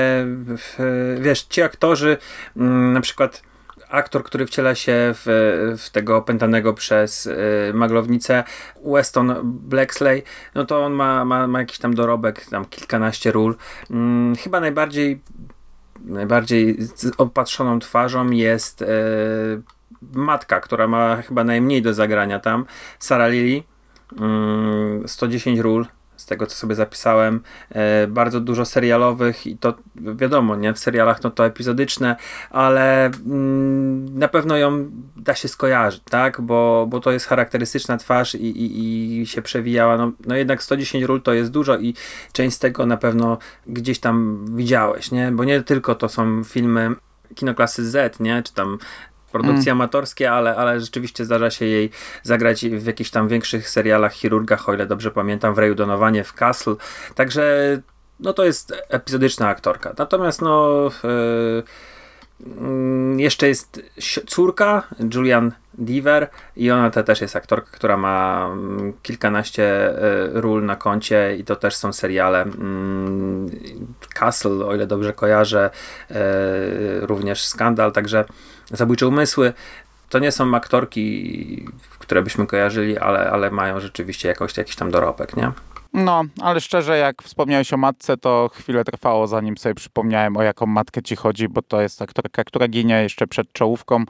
wiesz, 1.17 1.41
ci 1.41 1.61
aktorzy 1.61 2.17
mm, 2.57 2.93
na 2.93 3.01
przykład 3.01 3.41
aktor, 3.89 4.23
który 4.23 4.45
wciela 4.45 4.75
się 4.75 4.93
w, 5.13 5.25
w 5.77 5.89
tego 5.89 6.17
opętanego 6.17 6.73
przez 6.73 7.29
maglownicę, 7.73 8.43
Weston 8.85 9.35
Blacksley, 9.43 10.23
no 10.55 10.65
to 10.65 10.85
on 10.85 10.93
ma, 10.93 11.25
ma, 11.25 11.47
ma 11.47 11.59
jakiś 11.59 11.77
tam 11.77 11.95
dorobek, 11.95 12.45
tam 12.45 12.65
kilkanaście 12.65 13.31
ról. 13.31 13.55
Hmm, 13.87 14.35
chyba 14.35 14.59
najbardziej 14.59 15.21
najbardziej 16.05 16.77
opatrzoną 17.17 17.79
twarzą 17.79 18.29
jest 18.29 18.83
matka, 20.13 20.59
która 20.59 20.87
ma 20.87 21.21
chyba 21.21 21.43
najmniej 21.43 21.81
do 21.81 21.93
zagrania 21.93 22.39
tam, 22.39 22.65
Sara 22.99 23.27
Lily, 23.27 23.63
110 25.05 25.47
mm, 25.47 25.61
ról, 25.63 25.85
z 26.17 26.25
tego 26.25 26.47
co 26.47 26.55
sobie 26.55 26.75
zapisałem, 26.75 27.41
e, 27.69 28.07
bardzo 28.07 28.39
dużo 28.39 28.65
serialowych 28.65 29.47
i 29.47 29.57
to 29.57 29.73
wiadomo, 29.95 30.55
nie, 30.55 30.73
w 30.73 30.79
serialach 30.79 31.23
no 31.23 31.31
to 31.31 31.45
epizodyczne, 31.45 32.15
ale 32.49 33.05
mm, 33.05 34.19
na 34.19 34.27
pewno 34.27 34.57
ją 34.57 34.89
da 35.15 35.35
się 35.35 35.47
skojarzyć, 35.47 36.01
tak, 36.09 36.41
bo, 36.41 36.87
bo 36.89 36.99
to 36.99 37.11
jest 37.11 37.25
charakterystyczna 37.25 37.97
twarz 37.97 38.35
i, 38.35 38.45
i, 38.45 39.21
i 39.21 39.25
się 39.27 39.41
przewijała, 39.41 39.97
no, 39.97 40.11
no 40.25 40.35
jednak 40.35 40.63
110 40.63 41.03
ról 41.03 41.21
to 41.21 41.33
jest 41.33 41.51
dużo 41.51 41.77
i 41.77 41.93
część 42.33 42.55
z 42.55 42.59
tego 42.59 42.85
na 42.85 42.97
pewno 42.97 43.37
gdzieś 43.67 43.99
tam 43.99 44.45
widziałeś, 44.55 45.11
nie, 45.11 45.31
bo 45.31 45.43
nie 45.43 45.61
tylko 45.61 45.95
to 45.95 46.09
są 46.09 46.43
filmy 46.43 46.95
kinoklasy 47.35 47.89
Z, 47.89 48.19
nie? 48.19 48.43
Czy 48.43 48.53
tam 48.53 48.77
produkcje 49.33 49.71
mm. 49.71 49.81
amatorskie, 49.81 50.31
ale, 50.31 50.55
ale 50.55 50.79
rzeczywiście 50.79 51.25
zdarza 51.25 51.49
się 51.49 51.65
jej 51.65 51.89
zagrać 52.23 52.65
w 52.65 52.85
jakichś 52.85 53.09
tam 53.09 53.27
większych 53.27 53.69
serialach, 53.69 54.13
chirurgach, 54.13 54.69
o 54.69 54.73
ile 54.73 54.85
dobrze 54.87 55.11
pamiętam, 55.11 55.53
w 55.53 55.57
Reju 55.57 55.75
Donowanie, 55.75 56.23
w 56.23 56.33
Castle. 56.33 56.75
Także 57.15 57.43
no 58.19 58.33
to 58.33 58.45
jest 58.45 58.73
epizodyczna 58.89 59.47
aktorka. 59.47 59.93
Natomiast 59.97 60.41
no 60.41 60.89
yy, 61.03 61.63
jeszcze 63.17 63.47
jest 63.47 63.81
córka, 64.27 64.83
Julian 65.13 65.51
Diver 65.73 66.29
i 66.55 66.71
ona 66.71 66.89
to 66.89 67.03
też 67.03 67.21
jest 67.21 67.35
aktorka, 67.35 67.71
która 67.71 67.97
ma 67.97 68.49
mm, 68.51 68.93
kilkanaście 69.01 69.63
e, 69.63 70.27
ról 70.33 70.65
na 70.65 70.75
koncie 70.75 71.35
i 71.37 71.43
to 71.43 71.55
też 71.55 71.75
są 71.75 71.93
seriale 71.93 72.41
mm, 72.41 73.49
Castle, 74.13 74.65
o 74.65 74.75
ile 74.75 74.87
dobrze 74.87 75.13
kojarzę, 75.13 75.69
e, 76.11 76.15
również 77.05 77.45
Skandal, 77.47 77.91
także 77.91 78.25
Zabójcze 78.71 79.07
Umysły. 79.07 79.53
To 80.09 80.19
nie 80.19 80.31
są 80.31 80.55
aktorki, 80.55 81.65
które 81.99 82.21
byśmy 82.21 82.47
kojarzyli, 82.47 82.97
ale, 82.97 83.31
ale 83.31 83.51
mają 83.51 83.79
rzeczywiście 83.79 84.27
jakoś, 84.27 84.57
jakiś 84.57 84.75
tam 84.75 84.91
dorobek, 84.91 85.37
nie? 85.37 85.51
No, 85.93 86.23
ale 86.41 86.61
szczerze, 86.61 86.97
jak 86.97 87.23
wspomniałeś 87.23 87.73
o 87.73 87.77
matce, 87.77 88.17
to 88.17 88.49
chwilę 88.53 88.83
trwało, 88.83 89.27
zanim 89.27 89.57
sobie 89.57 89.75
przypomniałem, 89.75 90.37
o 90.37 90.43
jaką 90.43 90.65
matkę 90.65 91.01
ci 91.01 91.15
chodzi, 91.15 91.49
bo 91.49 91.61
to 91.61 91.81
jest 91.81 92.01
aktorka, 92.01 92.43
która 92.43 92.67
ginie 92.67 93.03
jeszcze 93.03 93.27
przed 93.27 93.53
czołówką. 93.53 94.03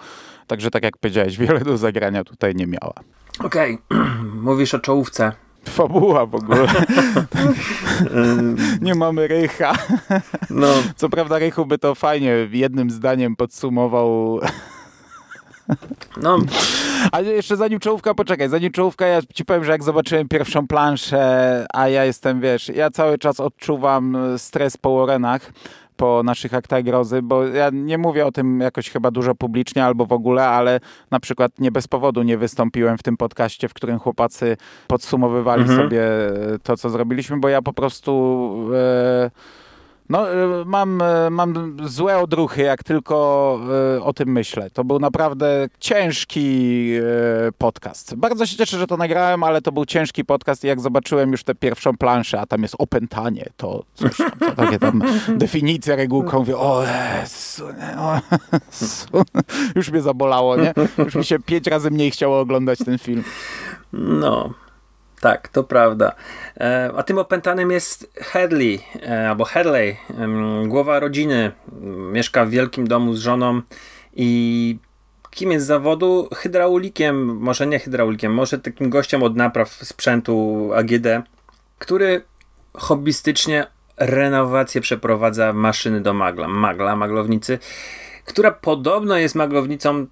Także 0.48 0.72
tak 0.72 0.84
jak 0.84 0.98
powiedziałeś, 0.98 1.38
wiele 1.38 1.60
do 1.60 1.78
zagrania 1.78 2.24
tutaj 2.24 2.56
nie 2.56 2.68
miała. 2.68 2.94
Okej, 3.40 3.78
okay. 3.90 4.06
mówisz 4.48 4.74
o 4.74 4.80
czołówce. 4.80 5.32
Fabuła 5.70 6.26
w 6.26 6.36
ogóle. 6.36 6.68
nie 8.82 8.96
mamy 8.96 9.28
Rycha. 9.28 9.74
No. 10.50 10.68
Co 10.96 11.10
prawda 11.10 11.40
Rychu 11.40 11.66
by 11.66 11.78
to 11.78 11.96
fajnie 11.96 12.48
jednym 12.52 12.92
zdaniem 12.92 13.36
podsumował 13.36 14.40
no. 16.22 16.38
Ale 17.12 17.30
jeszcze 17.30 17.58
zanim 17.58 17.80
czołówka, 17.80 18.14
poczekaj, 18.14 18.50
zanim 18.50 18.72
czołówka, 18.72 19.08
ja 19.08 19.20
ci 19.34 19.46
powiem, 19.46 19.64
że 19.64 19.72
jak 19.72 19.84
zobaczyłem 19.84 20.28
pierwszą 20.28 20.68
planszę, 20.68 21.66
a 21.74 21.88
ja 21.88 22.06
jestem, 22.06 22.42
wiesz, 22.42 22.70
ja 22.70 22.92
cały 22.92 23.18
czas 23.18 23.40
odczuwam 23.40 24.18
stres 24.38 24.78
po 24.78 24.96
Warrenach, 24.96 25.52
po 26.04 26.24
naszych 26.24 26.54
aktach 26.54 26.84
grozy, 26.84 27.22
bo 27.22 27.44
ja 27.48 27.70
nie 27.74 27.98
mówię 27.98 28.26
o 28.26 28.32
tym 28.32 28.60
jakoś 28.60 28.90
chyba 28.90 29.12
dużo 29.12 29.36
publicznie 29.36 29.86
albo 29.86 30.06
w 30.06 30.12
ogóle, 30.12 30.48
ale 30.48 30.80
na 31.12 31.20
przykład 31.20 31.60
nie 31.60 31.72
bez 31.72 31.88
powodu 31.88 32.24
nie 32.24 32.38
wystąpiłem 32.38 32.98
w 32.98 33.04
tym 33.04 33.18
podcaście, 33.18 33.70
w 33.70 33.74
którym 33.74 34.00
chłopacy 34.00 34.58
podsumowywali 34.88 35.62
mhm. 35.62 35.82
sobie 35.82 36.02
to, 36.64 36.78
co 36.78 36.90
zrobiliśmy, 36.90 37.38
bo 37.38 37.50
ja 37.50 37.62
po 37.62 37.74
prostu... 37.74 38.54
E, 38.74 39.32
no, 40.10 40.34
y, 40.34 40.66
mam, 40.66 41.02
y, 41.02 41.30
mam 41.30 41.78
złe 41.84 42.18
odruchy, 42.18 42.62
jak 42.62 42.84
tylko 42.84 43.60
y, 43.98 44.04
o 44.04 44.14
tym 44.14 44.30
myślę. 44.30 44.70
To 44.70 44.84
był 44.84 45.00
naprawdę 45.00 45.68
ciężki 45.80 46.90
podcast. 47.58 48.16
Bardzo 48.16 48.46
się 48.46 48.58
cieszę, 48.58 48.80
że 48.80 48.88
to 48.88 48.98
nagrałem, 48.98 49.44
ale 49.44 49.62
to 49.62 49.72
był 49.72 49.86
ciężki 49.86 50.26
podcast 50.26 50.64
i 50.64 50.68
jak 50.68 50.82
zobaczyłem 50.82 51.32
już 51.32 51.44
tę 51.44 51.56
pierwszą 51.56 51.98
planszę, 51.98 52.42
a 52.42 52.46
tam 52.46 52.62
jest 52.62 52.76
opętanie, 52.80 53.46
to 53.58 53.84
coś 53.94 54.18
tam, 54.18 54.32
to 54.40 54.52
takie 54.52 54.80
tam 54.80 55.02
definicje 55.38 55.96
regułką, 55.96 56.40
mówię, 56.40 56.58
o 56.58 56.84
Jezu, 56.84 57.66
o 57.98 58.14
Jezu. 58.54 59.08
już 59.76 59.92
mnie 59.92 60.02
zabolało, 60.02 60.58
nie? 60.58 60.74
Już 60.98 61.16
mi 61.16 61.26
się 61.26 61.40
pięć 61.40 61.68
razy 61.68 61.92
mniej 61.92 62.12
chciało 62.12 62.40
oglądać 62.40 62.80
ten 62.86 62.98
film. 62.98 63.24
No, 63.94 64.54
Tak, 65.24 65.48
to 65.48 65.64
prawda. 65.64 66.16
E, 66.58 66.92
a 66.98 67.04
tym 67.04 67.18
opętanym 67.18 67.72
jest 67.72 68.14
Hadley, 68.22 68.80
e, 69.04 69.30
albo 69.30 69.46
Hadley, 69.46 69.98
głowa 70.68 71.00
rodziny. 71.00 71.52
Mieszka 72.12 72.46
w 72.46 72.50
wielkim 72.50 72.88
domu 72.88 73.14
z 73.14 73.20
żoną 73.20 73.62
i 74.14 74.78
kim 75.30 75.52
jest 75.52 75.66
zawodu? 75.66 76.30
Hydraulikiem, 76.36 77.38
może 77.38 77.68
nie 77.68 77.80
hydraulikiem, 77.80 78.34
może 78.34 78.60
takim 78.60 78.90
gościem 78.90 79.24
od 79.24 79.36
napraw 79.36 79.70
sprzętu 79.70 80.70
AGD, 80.76 81.08
który 81.80 82.22
hobbystycznie 82.74 83.68
renowację 83.98 84.82
przeprowadza 84.82 85.54
maszyny 85.54 86.02
do 86.02 86.14
magla, 86.14 86.48
magla, 86.48 86.96
maglownicy, 86.96 87.60
która 88.26 88.52
podobno 88.52 89.18
jest 89.18 89.36
maglownicą 89.36 90.06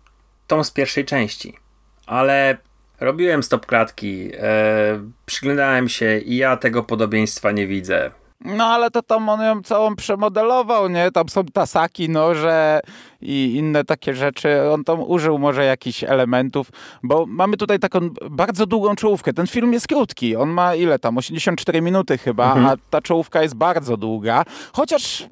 tą 0.48 0.64
z 0.64 0.72
pierwszej 0.72 1.06
części. 1.06 1.58
Ale 2.06 2.58
robiłem 3.02 3.44
stop 3.44 3.66
klatki, 3.66 4.32
e, 4.38 5.00
przyglądałem 5.26 5.90
się 5.90 6.18
i 6.18 6.38
ja 6.38 6.58
tego 6.58 6.84
podobieństwa 6.84 7.52
nie 7.52 7.68
widzę. 7.68 8.12
No 8.46 8.66
ale 8.66 8.92
to 8.92 9.02
tam 9.02 9.30
on 9.30 9.42
ją 9.42 9.62
całą 9.62 9.96
przemodelował, 9.96 10.90
nie? 10.90 11.12
Tam 11.12 11.30
są 11.30 11.46
tasaki, 11.46 12.10
noże 12.10 12.80
i 13.22 13.56
inne 13.56 13.84
takie 13.84 14.14
rzeczy. 14.14 14.72
On 14.72 14.84
tam 14.84 15.00
użył 15.02 15.40
może 15.40 15.66
jakichś 15.66 16.04
elementów, 16.04 16.70
bo 17.04 17.26
mamy 17.28 17.58
tutaj 17.58 17.80
taką 17.80 18.00
bardzo 18.32 18.66
długą 18.66 18.96
czołówkę. 18.96 19.34
Ten 19.34 19.48
film 19.48 19.74
jest 19.74 19.88
krótki. 19.88 20.36
On 20.36 20.50
ma 20.50 20.76
ile 20.76 21.00
tam? 21.00 21.18
84 21.18 21.82
minuty 21.82 22.18
chyba, 22.18 22.46
mhm. 22.46 22.66
a 22.66 22.76
ta 22.90 23.02
czołówka 23.02 23.42
jest 23.42 23.56
bardzo 23.56 23.98
długa. 23.98 24.44
Chociaż 24.74 25.28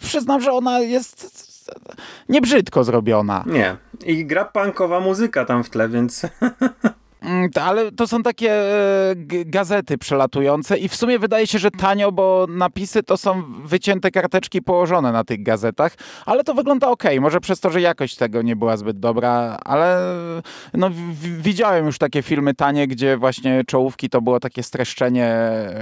przyznam, 0.00 0.40
że 0.40 0.52
ona 0.52 0.80
jest 0.80 1.44
niebrzydko 2.28 2.84
zrobiona. 2.84 3.44
Nie. 3.46 3.76
I 4.06 4.26
gra 4.26 4.44
punkowa 4.44 5.00
muzyka 5.00 5.44
tam 5.44 5.64
w 5.64 5.70
tle, 5.70 5.88
więc... 5.88 6.22
Mm, 7.24 7.50
ale 7.62 7.92
to 7.92 8.06
są 8.06 8.22
takie 8.22 8.52
e, 8.52 9.14
gazety 9.44 9.98
przelatujące 9.98 10.78
i 10.78 10.88
w 10.88 10.94
sumie 10.94 11.18
wydaje 11.18 11.46
się, 11.46 11.58
że 11.58 11.70
tanio, 11.70 12.12
bo 12.12 12.46
napisy 12.48 13.02
to 13.02 13.16
są 13.16 13.42
wycięte 13.64 14.10
karteczki 14.10 14.62
położone 14.62 15.12
na 15.12 15.24
tych 15.24 15.42
gazetach, 15.42 15.92
ale 16.26 16.44
to 16.44 16.54
wygląda 16.54 16.88
ok. 16.88 17.04
Może 17.20 17.40
przez 17.40 17.60
to, 17.60 17.70
że 17.70 17.80
jakość 17.80 18.16
tego 18.16 18.42
nie 18.42 18.56
była 18.56 18.76
zbyt 18.76 18.98
dobra, 18.98 19.58
ale 19.64 19.98
no, 20.74 20.90
widziałem 21.38 21.86
już 21.86 21.98
takie 21.98 22.22
filmy 22.22 22.54
tanie, 22.54 22.86
gdzie 22.86 23.16
właśnie 23.16 23.64
czołówki 23.66 24.10
to 24.10 24.20
było 24.20 24.40
takie 24.40 24.62
streszczenie 24.62 25.34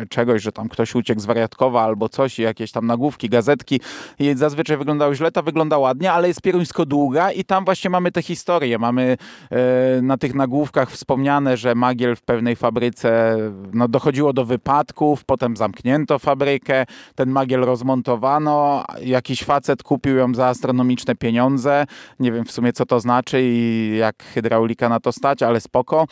czegoś, 0.09 0.43
że 0.43 0.53
tam 0.53 0.69
ktoś 0.69 0.95
uciekł 0.95 1.21
z 1.21 1.25
wariatkowa 1.25 1.83
albo 1.83 2.09
coś 2.09 2.39
i 2.39 2.43
jakieś 2.43 2.73
tam 2.73 2.87
nagłówki, 2.87 3.29
gazetki 3.29 3.81
i 4.19 4.35
zazwyczaj 4.35 4.77
wyglądało 4.77 5.15
źle, 5.15 5.33
ta 5.33 5.43
wygląda 5.43 5.79
ładnie, 5.79 6.13
ale 6.13 6.29
jest 6.29 6.43
pieruńsko 6.43 6.87
długa 6.87 7.33
i 7.33 7.45
tam 7.45 7.65
właśnie 7.65 7.91
mamy 7.91 8.13
te 8.13 8.23
historie, 8.23 8.79
mamy 8.79 9.17
e, 9.51 10.03
na 10.03 10.17
tych 10.17 10.35
nagłówkach 10.35 10.91
wspomniane 10.91 11.32
wspomniane, 11.33 11.57
że 11.57 11.75
Magiel 11.75 12.17
w 12.17 12.23
pewnej 12.23 12.57
fabryce 12.57 13.37
no, 13.73 13.89
dochodziło 13.89 14.33
do 14.33 14.45
wypadków, 14.45 15.25
potem 15.25 15.57
zamknięto 15.57 16.19
fabrykę, 16.19 16.87
ten 17.15 17.31
Magiel 17.31 17.61
rozmontowano, 17.61 18.85
jakiś 19.01 19.45
facet 19.45 19.83
kupił 19.83 20.17
ją 20.17 20.35
za 20.35 20.47
astronomiczne 20.47 21.15
pieniądze. 21.15 21.87
Nie 22.21 22.33
wiem 22.33 22.45
w 22.45 22.53
sumie 22.53 22.73
co 22.73 22.87
to 22.87 23.01
znaczy 23.01 23.43
i 23.43 23.97
jak 23.99 24.23
hydraulika 24.23 24.89
na 24.89 25.01
to 25.01 25.13
stać, 25.13 25.43
ale 25.43 25.61
spoko. 25.61 26.07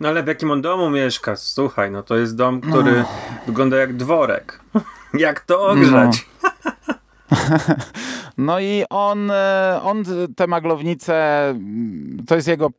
No 0.00 0.08
ale 0.08 0.22
w 0.22 0.26
jakim 0.26 0.50
on 0.50 0.62
domu 0.62 0.90
mieszka? 0.90 1.36
Słuchaj, 1.36 1.90
no 1.90 2.02
to 2.02 2.16
jest 2.16 2.36
dom, 2.36 2.60
który 2.60 2.92
no. 2.92 3.08
wygląda 3.46 3.76
jak 3.76 3.96
dworek. 3.96 4.60
jak 5.14 5.40
to 5.40 5.66
ogrzać? 5.66 6.26
No. 6.42 6.50
No 8.40 8.60
i 8.60 8.84
on, 8.90 9.30
e, 9.30 9.80
on 9.82 10.04
te 10.36 10.46
maglownice, 10.46 11.54
to 12.26 12.34
jest 12.34 12.48
jego 12.48 12.70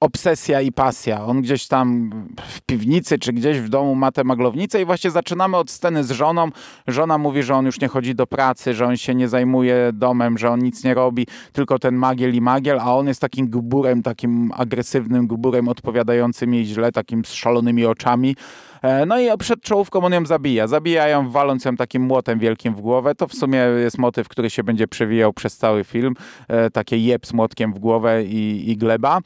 obsesja 0.00 0.60
i 0.60 0.72
pasja. 0.72 1.24
On 1.24 1.42
gdzieś 1.42 1.66
tam 1.66 2.10
w 2.48 2.60
piwnicy 2.60 3.18
czy 3.18 3.32
gdzieś 3.32 3.60
w 3.60 3.68
domu 3.68 3.94
ma 3.94 4.12
te 4.12 4.24
maglownice 4.24 4.82
i 4.82 4.84
właśnie 4.84 5.10
zaczynamy 5.10 5.56
od 5.56 5.70
sceny 5.70 6.04
z 6.04 6.10
żoną. 6.10 6.48
Żona 6.86 7.18
mówi, 7.18 7.42
że 7.42 7.54
on 7.54 7.66
już 7.66 7.80
nie 7.80 7.88
chodzi 7.88 8.14
do 8.14 8.26
pracy, 8.26 8.74
że 8.74 8.86
on 8.86 8.96
się 8.96 9.14
nie 9.14 9.28
zajmuje 9.28 9.90
domem, 9.92 10.38
że 10.38 10.50
on 10.50 10.60
nic 10.60 10.84
nie 10.84 10.94
robi, 10.94 11.26
tylko 11.52 11.78
ten 11.78 11.94
magiel 11.94 12.34
i 12.34 12.40
magiel, 12.40 12.80
a 12.80 12.96
on 12.96 13.08
jest 13.08 13.20
takim 13.20 13.50
guburem, 13.50 14.02
takim 14.02 14.50
agresywnym 14.56 15.26
guburem 15.26 15.68
odpowiadającym 15.68 16.54
jej 16.54 16.64
źle, 16.64 16.92
takim 16.92 17.24
z 17.24 17.32
szalonymi 17.32 17.86
oczami. 17.86 18.36
E, 18.82 19.06
no 19.06 19.20
i 19.20 19.38
przed 19.38 19.60
czołówką 19.60 20.00
on 20.00 20.12
ją 20.12 20.26
zabija. 20.26 20.66
Zabija 20.66 21.08
ją 21.08 21.30
waląc 21.30 21.64
ją 21.64 21.76
takim 21.76 22.02
młotem 22.02 22.38
wielkim 22.38 22.74
w 22.74 22.80
głowę. 22.80 23.14
To 23.14 23.28
w 23.28 23.34
sumie 23.34 23.58
jest 23.58 23.98
motyw, 23.98 24.28
który 24.28 24.50
się 24.50 24.64
będzie 24.64 24.88
przewijał 24.92 25.32
przez 25.32 25.56
cały 25.56 25.84
film. 25.84 26.14
E, 26.48 26.70
takie 26.70 26.98
jeb 26.98 27.26
z 27.26 27.32
młotkiem 27.32 27.72
w 27.72 27.78
głowę 27.78 28.24
i, 28.24 28.70
i 28.70 28.76
gleba. 28.76 29.20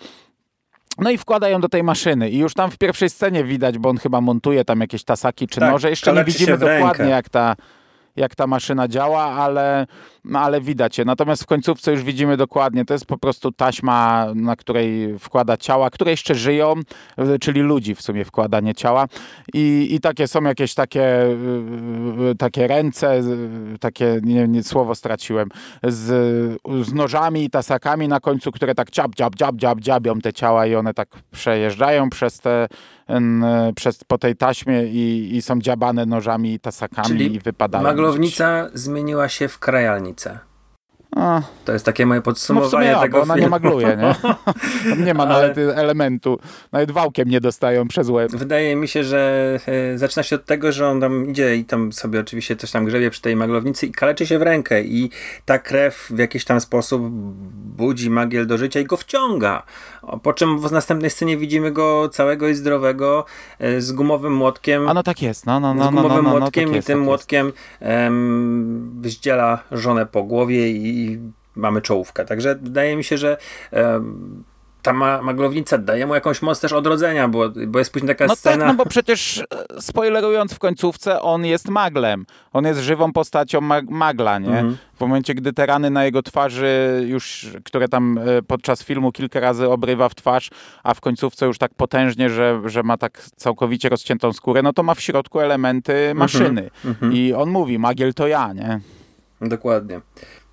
No 0.99 1.11
i 1.11 1.19
wkładają 1.19 1.61
do 1.61 1.69
tej 1.69 1.83
maszyny 1.83 2.31
i 2.31 2.39
już 2.39 2.55
tam 2.55 2.71
w 2.71 2.79
pierwszej 2.79 3.11
scenie 3.11 3.45
widać, 3.45 3.79
bo 3.79 3.89
on 3.89 3.99
chyba 3.99 4.21
montuje 4.21 4.65
tam 4.65 4.81
jakieś 4.81 5.05
tasaki 5.05 5.47
czy 5.47 5.61
tak, 5.61 5.73
noże. 5.73 5.91
Jeszcze 5.91 6.13
nie 6.13 6.25
widzimy 6.25 6.59
dokładnie 6.59 7.09
jak 7.09 7.29
ta, 7.29 7.57
jak 8.17 8.35
ta 8.35 8.47
maszyna 8.47 8.89
działa, 8.89 9.23
ale 9.23 9.87
no 10.29 10.41
ale 10.41 10.61
widać 10.61 10.99
je. 10.99 11.05
Natomiast 11.05 11.43
w 11.43 11.47
końcówce 11.47 11.93
już 11.93 12.03
widzimy 12.03 12.37
dokładnie, 12.37 12.85
to 12.85 12.95
jest 12.95 13.07
po 13.07 13.19
prostu 13.19 13.53
taśma, 13.53 14.27
na 14.35 14.57
której 14.57 15.19
wkłada 15.19 15.57
ciała, 15.57 15.91
które 15.91 16.11
jeszcze 16.11 16.35
żyją, 16.35 16.75
czyli 17.41 17.61
ludzi 17.61 17.95
w 17.95 18.03
sumie 18.03 18.25
wkładanie 18.25 18.75
ciała 18.75 19.07
i, 19.55 19.89
i 19.91 20.01
takie 20.01 20.29
są 20.29 20.43
jakieś 20.43 20.75
takie, 20.75 21.07
takie 22.39 22.67
ręce, 22.67 23.23
takie, 23.81 24.21
nie, 24.23 24.49
nie 24.49 24.63
słowo 24.63 24.95
straciłem, 24.95 25.49
z, 25.83 26.05
z 26.87 26.93
nożami 26.93 27.45
i 27.45 27.51
tasakami 27.51 28.09
na 28.09 28.21
końcu, 28.21 28.53
które 28.53 28.75
tak 28.75 28.91
dziab, 28.91 29.15
dziab, 29.15 29.35
dziab, 29.35 29.57
dziab, 29.57 29.81
dziabią 29.81 30.21
te 30.21 30.33
ciała 30.33 30.67
i 30.67 30.75
one 30.75 30.95
tak 30.95 31.09
przejeżdżają 31.33 32.11
przez 32.11 32.41
te, 32.41 32.69
przez, 33.77 34.05
po 34.05 34.19
tej 34.19 34.37
taśmie 34.37 34.85
i, 34.85 35.37
i 35.37 35.43
są 35.43 35.61
dziabane 35.61 36.07
nożami 36.07 36.53
i 36.53 36.61
tasakami 36.61 37.09
Czyli 37.09 37.35
i 37.35 37.41
wypadają. 37.41 37.85
maglownica 37.85 38.69
zmieniła 38.75 39.29
się 39.29 39.49
w 39.49 39.59
krajalnicę. 40.17 40.46
A. 41.17 41.43
To 41.65 41.73
jest 41.73 41.85
takie 41.85 42.07
moje 42.07 42.21
podsumowanie 42.21 42.93
no 42.93 43.01
tego 43.01 43.19
bo 43.19 43.23
ona 43.23 43.35
filmu. 43.35 43.47
nie 43.47 43.51
magluje, 43.51 43.97
nie? 43.97 45.05
nie 45.05 45.15
ma 45.15 45.23
Ale... 45.27 45.35
nawet 45.35 45.59
elementu. 45.59 46.39
Nawet 46.73 46.91
wałkiem 46.91 47.29
nie 47.29 47.41
dostają 47.41 47.89
przez 47.89 48.09
łeb. 48.09 48.33
Wydaje 48.33 48.77
mi 48.77 48.89
się, 48.89 49.05
że 49.05 49.53
e, 49.95 49.99
zaczyna 49.99 50.23
się 50.23 50.37
od 50.37 50.45
tego, 50.45 50.73
że 50.73 50.89
on 50.89 51.01
tam 51.01 51.31
idzie 51.31 51.57
i 51.57 51.65
tam 51.65 51.93
sobie 51.93 52.21
oczywiście 52.21 52.57
coś 52.57 52.71
tam 52.71 52.85
grzebie 52.85 53.11
przy 53.11 53.23
tej 53.23 53.37
maglownicy 53.37 53.87
i 53.87 53.93
kaleczy 53.93 54.27
się 54.27 54.39
w 54.39 54.43
rękę 54.43 54.83
i 54.83 55.11
ta 55.45 55.59
krew 55.59 56.07
w 56.11 56.19
jakiś 56.19 56.45
tam 56.45 56.61
sposób 56.61 57.03
budzi 57.77 58.11
magiel 58.11 58.47
do 58.47 58.59
życia 58.59 58.81
i 58.81 58.85
go 58.85 58.97
wciąga. 58.97 59.63
Po 60.23 60.33
czym 60.33 60.59
w 60.59 60.73
następnej 60.73 61.11
scenie 61.11 61.37
widzimy 61.37 61.73
go 61.73 62.09
całego 62.09 62.49
i 62.49 62.55
zdrowego 62.55 63.25
e, 63.59 63.81
z 63.81 63.93
gumowym 63.93 64.35
młotkiem. 64.35 64.89
A 64.89 64.95
no 64.95 65.03
tak 65.03 65.23
jest, 65.23 65.47
no, 65.47 65.61
no, 65.61 65.75
no. 65.75 65.85
Z 65.85 65.87
gumowym 65.87 66.11
no, 66.11 66.23
no, 66.23 66.33
no, 66.33 66.39
młotkiem 66.39 66.65
tak 66.65 66.73
i 66.73 66.77
jest, 66.77 66.87
tym 66.87 66.99
tak 66.99 67.05
młotkiem 67.05 67.53
um, 67.81 68.97
wyździela 69.01 69.63
żonę 69.73 70.07
po 70.07 70.23
głowie 70.23 70.71
i 70.71 71.06
mamy 71.57 71.83
czołówkę. 71.83 72.25
Także 72.25 72.55
wydaje 72.55 72.97
mi 72.97 73.05
się, 73.05 73.19
że 73.19 73.37
ta 74.87 74.93
ma 74.93 75.23
maglownica 75.23 75.79
daje 75.79 76.07
mu 76.07 76.15
jakąś 76.15 76.43
moc 76.43 76.61
też 76.61 76.73
odrodzenia, 76.73 77.29
bo, 77.29 77.49
bo 77.67 77.79
jest 77.79 77.93
później 77.93 78.09
taka 78.09 78.27
no 78.27 78.37
scena... 78.37 78.67
Tak, 78.67 78.67
no 78.67 78.85
bo 78.85 78.91
przecież 78.91 79.39
e, 79.39 79.45
spoilerując 79.81 80.55
w 80.55 80.59
końcówce, 80.59 81.21
on 81.21 81.45
jest 81.45 81.69
maglem. 81.69 82.27
On 82.53 82.65
jest 82.65 82.81
żywą 82.81 83.13
postacią 83.13 83.61
mag 83.61 83.91
magla, 83.91 84.39
nie? 84.39 84.49
Mhm. 84.49 84.77
W 84.95 85.01
momencie, 85.01 85.35
gdy 85.35 85.53
te 85.53 85.67
rany 85.67 85.91
na 85.91 86.05
jego 86.05 86.23
twarzy 86.23 87.05
już, 87.07 87.47
które 87.65 87.89
tam 87.89 88.19
e, 88.19 88.43
podczas 88.43 88.85
filmu 88.85 89.13
kilka 89.13 89.41
razy 89.41 89.69
obrywa 89.69 90.09
w 90.09 90.15
twarz, 90.15 90.51
a 90.83 90.95
w 90.95 91.01
końcówce 91.01 91.47
już 91.47 91.59
tak 91.59 91.75
potężnie, 91.75 92.31
że, 92.31 92.61
że 92.65 92.83
ma 92.83 92.97
tak 92.97 93.23
całkowicie 93.37 93.89
rozciętą 93.89 94.33
skórę, 94.33 94.63
no 94.63 94.73
to 94.73 94.83
ma 94.83 94.95
w 94.95 95.01
środku 95.01 95.41
elementy 95.41 95.93
mhm. 95.93 96.17
maszyny. 96.17 96.71
Mhm. 96.85 97.13
I 97.13 97.33
on 97.33 97.51
mówi, 97.51 97.79
magiel 97.79 98.15
to 98.15 98.27
ja, 98.27 98.53
nie? 98.53 98.81
Dokładnie. 99.41 100.01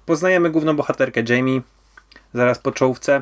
Poznajemy 0.05 0.49
główną 0.49 0.75
bohaterkę 0.75 1.23
Jamie 1.29 1.61
zaraz 2.33 2.59
po 2.59 2.71
czołówce 2.71 3.21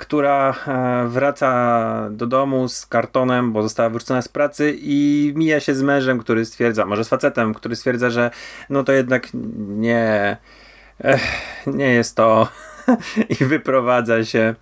która 0.00 0.54
e, 0.66 1.08
wraca 1.08 2.08
do 2.10 2.26
domu 2.26 2.68
z 2.68 2.86
kartonem, 2.86 3.52
bo 3.52 3.62
została 3.62 3.90
wyrzucona 3.90 4.22
z 4.22 4.28
pracy 4.28 4.76
i 4.80 5.32
mija 5.36 5.60
się 5.60 5.74
z 5.74 5.82
mężem, 5.82 6.18
który 6.18 6.44
stwierdza, 6.44 6.86
może 6.86 7.04
z 7.04 7.08
facetem, 7.08 7.54
który 7.54 7.76
stwierdza, 7.76 8.10
że 8.10 8.30
no 8.70 8.84
to 8.84 8.92
jednak 8.92 9.28
nie, 9.68 10.36
nie 11.66 11.88
jest 11.94 12.16
to 12.16 12.48
i 13.40 13.44
wyprowadza 13.44 14.24
się. 14.24 14.54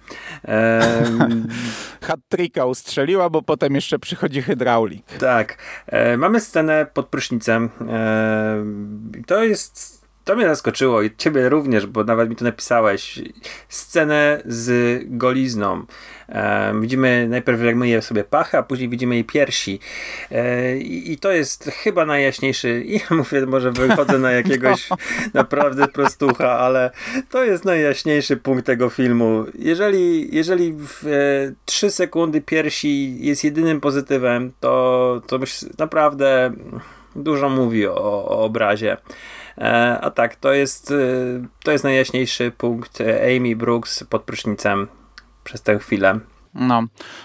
Um, 0.48 1.48
Hat-tricka 2.08 2.66
ustrzeliła, 2.66 3.30
bo 3.30 3.42
potem 3.42 3.74
jeszcze 3.74 3.98
przychodzi 3.98 4.42
hydraulik. 4.42 5.06
Tak. 5.06 5.58
E, 5.86 6.16
mamy 6.16 6.40
scenę 6.40 6.86
pod 6.94 7.06
prysznicem. 7.06 7.70
E, 7.88 8.64
to 9.26 9.44
jest 9.44 10.07
to 10.28 10.36
mnie 10.36 10.48
zaskoczyło 10.48 11.02
i 11.02 11.16
ciebie 11.16 11.48
również, 11.48 11.86
bo 11.86 12.04
nawet 12.04 12.30
mi 12.30 12.36
to 12.36 12.44
napisałeś. 12.44 13.20
Scenę 13.68 14.42
z 14.44 15.00
golizną. 15.06 15.86
E, 16.28 16.74
widzimy 16.80 17.28
najpierw 17.28 17.62
jak 17.62 17.76
myje 17.76 18.02
sobie 18.02 18.24
pachę, 18.24 18.58
a 18.58 18.62
później 18.62 18.88
widzimy 18.88 19.14
jej 19.14 19.24
piersi. 19.24 19.80
E, 20.30 20.76
i, 20.76 21.18
to 21.18 21.32
jest 21.32 21.64
chyba 21.64 22.06
najjaśniejszy, 22.06 22.84
i 22.86 22.92
ja 23.10 23.16
mówię, 23.16 23.46
może 23.46 23.72
wychodzę 23.72 24.18
na 24.18 24.32
jakiegoś 24.32 24.88
no. 24.90 24.96
naprawdę 25.34 25.88
prostucha, 25.88 26.58
ale 26.58 26.90
to 27.30 27.44
jest 27.44 27.64
najjaśniejszy 27.64 28.36
punkt 28.36 28.66
tego 28.66 28.90
filmu. 28.90 29.44
Jeżeli, 29.58 30.34
jeżeli 30.36 30.72
w 30.72 31.06
e, 31.06 31.54
3 31.64 31.90
sekundy 31.90 32.40
piersi 32.40 33.24
jest 33.26 33.44
jedynym 33.44 33.80
pozytywem, 33.80 34.52
to, 34.60 35.22
to 35.26 35.38
myśl, 35.38 35.66
naprawdę 35.78 36.52
dużo 37.16 37.48
mówi 37.48 37.86
o, 37.86 37.94
o 38.24 38.44
obrazie. 38.44 38.96
E, 39.60 40.00
a 40.00 40.10
tak, 40.10 40.36
to 40.36 40.52
jest, 40.52 40.90
e, 40.90 40.94
to 41.64 41.72
jest 41.72 41.84
najjaśniejszy 41.84 42.52
punkt 42.58 42.98
Amy 43.36 43.56
Brooks 43.56 44.04
pod 44.04 44.22
prysznicem 44.22 44.88
przez 45.44 45.62
tę 45.62 45.78
chwilę. 45.78 46.20
No. 46.54 46.82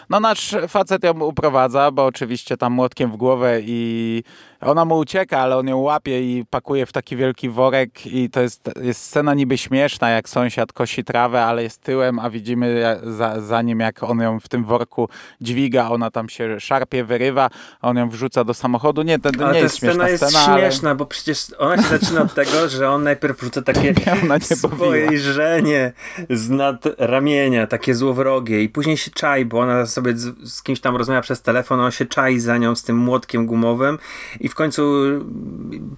no 0.10 0.20
nasz 0.20 0.56
facet 0.68 1.04
ją 1.04 1.20
uprowadza, 1.20 1.92
bo 1.92 2.06
oczywiście 2.06 2.58
tam 2.58 2.74
młotkiem 2.74 3.12
w 3.12 3.16
głowę 3.16 3.60
i 3.62 4.24
ona 4.66 4.86
mu 4.86 4.98
ucieka, 4.98 5.40
ale 5.40 5.58
on 5.58 5.68
ją 5.68 5.78
łapie 5.78 6.22
i 6.22 6.46
pakuje 6.50 6.86
w 6.86 6.92
taki 6.92 7.16
wielki 7.16 7.50
worek 7.50 8.08
i 8.08 8.30
to 8.30 8.42
jest, 8.42 8.70
jest 8.82 9.04
scena 9.04 9.34
niby 9.34 9.58
śmieszna, 9.58 10.10
jak 10.10 10.30
sąsiad 10.30 10.74
kosi 10.74 11.04
trawę, 11.04 11.44
ale 11.44 11.64
jest 11.64 11.82
tyłem, 11.82 12.20
a 12.20 12.30
widzimy 12.30 13.00
za, 13.04 13.42
za 13.42 13.62
nim, 13.62 13.80
jak 13.80 14.04
on 14.04 14.20
ją 14.20 14.40
w 14.40 14.48
tym 14.48 14.64
worku 14.64 15.10
dźwiga, 15.42 15.90
ona 15.90 16.12
tam 16.12 16.30
się 16.30 16.60
szarpie, 16.60 17.04
wyrywa, 17.04 17.50
on 17.82 17.98
ją 17.98 18.10
wrzuca 18.10 18.44
do 18.44 18.54
samochodu. 18.54 19.02
Nie, 19.02 19.20
to, 19.20 19.32
to 19.32 19.52
nie 19.52 19.60
jest 19.60 19.78
śmieszna 19.78 20.10
jest 20.10 20.24
scena. 20.24 20.40
jest 20.40 20.62
śmieszna, 20.62 20.90
ale... 20.90 20.98
bo 20.98 21.06
przecież 21.06 21.46
ona 21.58 21.78
się 21.78 21.98
zaczyna 21.98 22.22
od 22.22 22.34
tego, 22.34 22.70
że 22.70 22.90
on 22.90 23.04
najpierw 23.04 23.40
wrzuca 23.40 23.62
takie 23.62 23.94
spojrzenie 24.56 25.94
z 26.30 26.50
nad 26.50 26.86
ramienia, 26.98 27.68
takie 27.68 27.96
złowrogie 27.96 28.64
i 28.64 28.70
później 28.70 28.98
się 28.98 29.12
czai, 29.12 29.46
bo 29.46 29.60
ona 29.60 29.86
sobie 29.86 30.18
z, 30.18 30.52
z 30.54 30.64
kimś 30.64 30.80
tam 30.80 30.96
rozmawia 30.96 31.22
przez 31.22 31.42
telefon, 31.42 31.80
on 31.80 31.92
się 31.92 32.06
czai 32.06 32.40
za 32.40 32.58
nią 32.58 32.76
z 32.76 32.84
tym 32.84 32.98
młotkiem 32.98 33.46
gumowym 33.46 33.98
i 34.40 34.50
w 34.54 34.56
końcu 34.56 35.02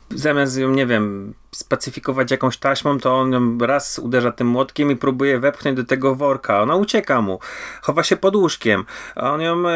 zamiast 0.09 0.57
ją, 0.57 0.69
nie 0.69 0.85
wiem, 0.85 1.33
spacyfikować 1.51 2.31
jakąś 2.31 2.57
taśmą, 2.57 2.99
to 2.99 3.15
on 3.15 3.31
ją 3.31 3.57
raz 3.57 3.99
uderza 3.99 4.31
tym 4.31 4.47
młotkiem 4.47 4.91
i 4.91 4.95
próbuje 4.95 5.39
wepchnąć 5.39 5.77
do 5.77 5.83
tego 5.83 6.15
worka. 6.15 6.61
Ona 6.61 6.75
ucieka 6.75 7.21
mu, 7.21 7.39
chowa 7.81 8.03
się 8.03 8.17
pod 8.17 8.35
łóżkiem, 8.35 8.85
a 9.15 9.31
on 9.31 9.41
ją 9.41 9.69
e, 9.69 9.73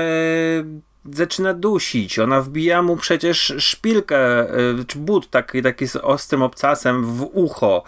zaczyna 1.05 1.53
dusić. 1.53 2.19
Ona 2.19 2.41
wbija 2.41 2.81
mu 2.81 2.97
przecież 2.97 3.53
szpilkę, 3.57 4.17
e, 4.17 4.47
czy 4.87 4.99
but 4.99 5.29
taki, 5.29 5.61
taki 5.61 5.87
z 5.87 5.95
ostrym 5.95 6.41
obcasem 6.41 7.05
w 7.05 7.29
ucho 7.33 7.83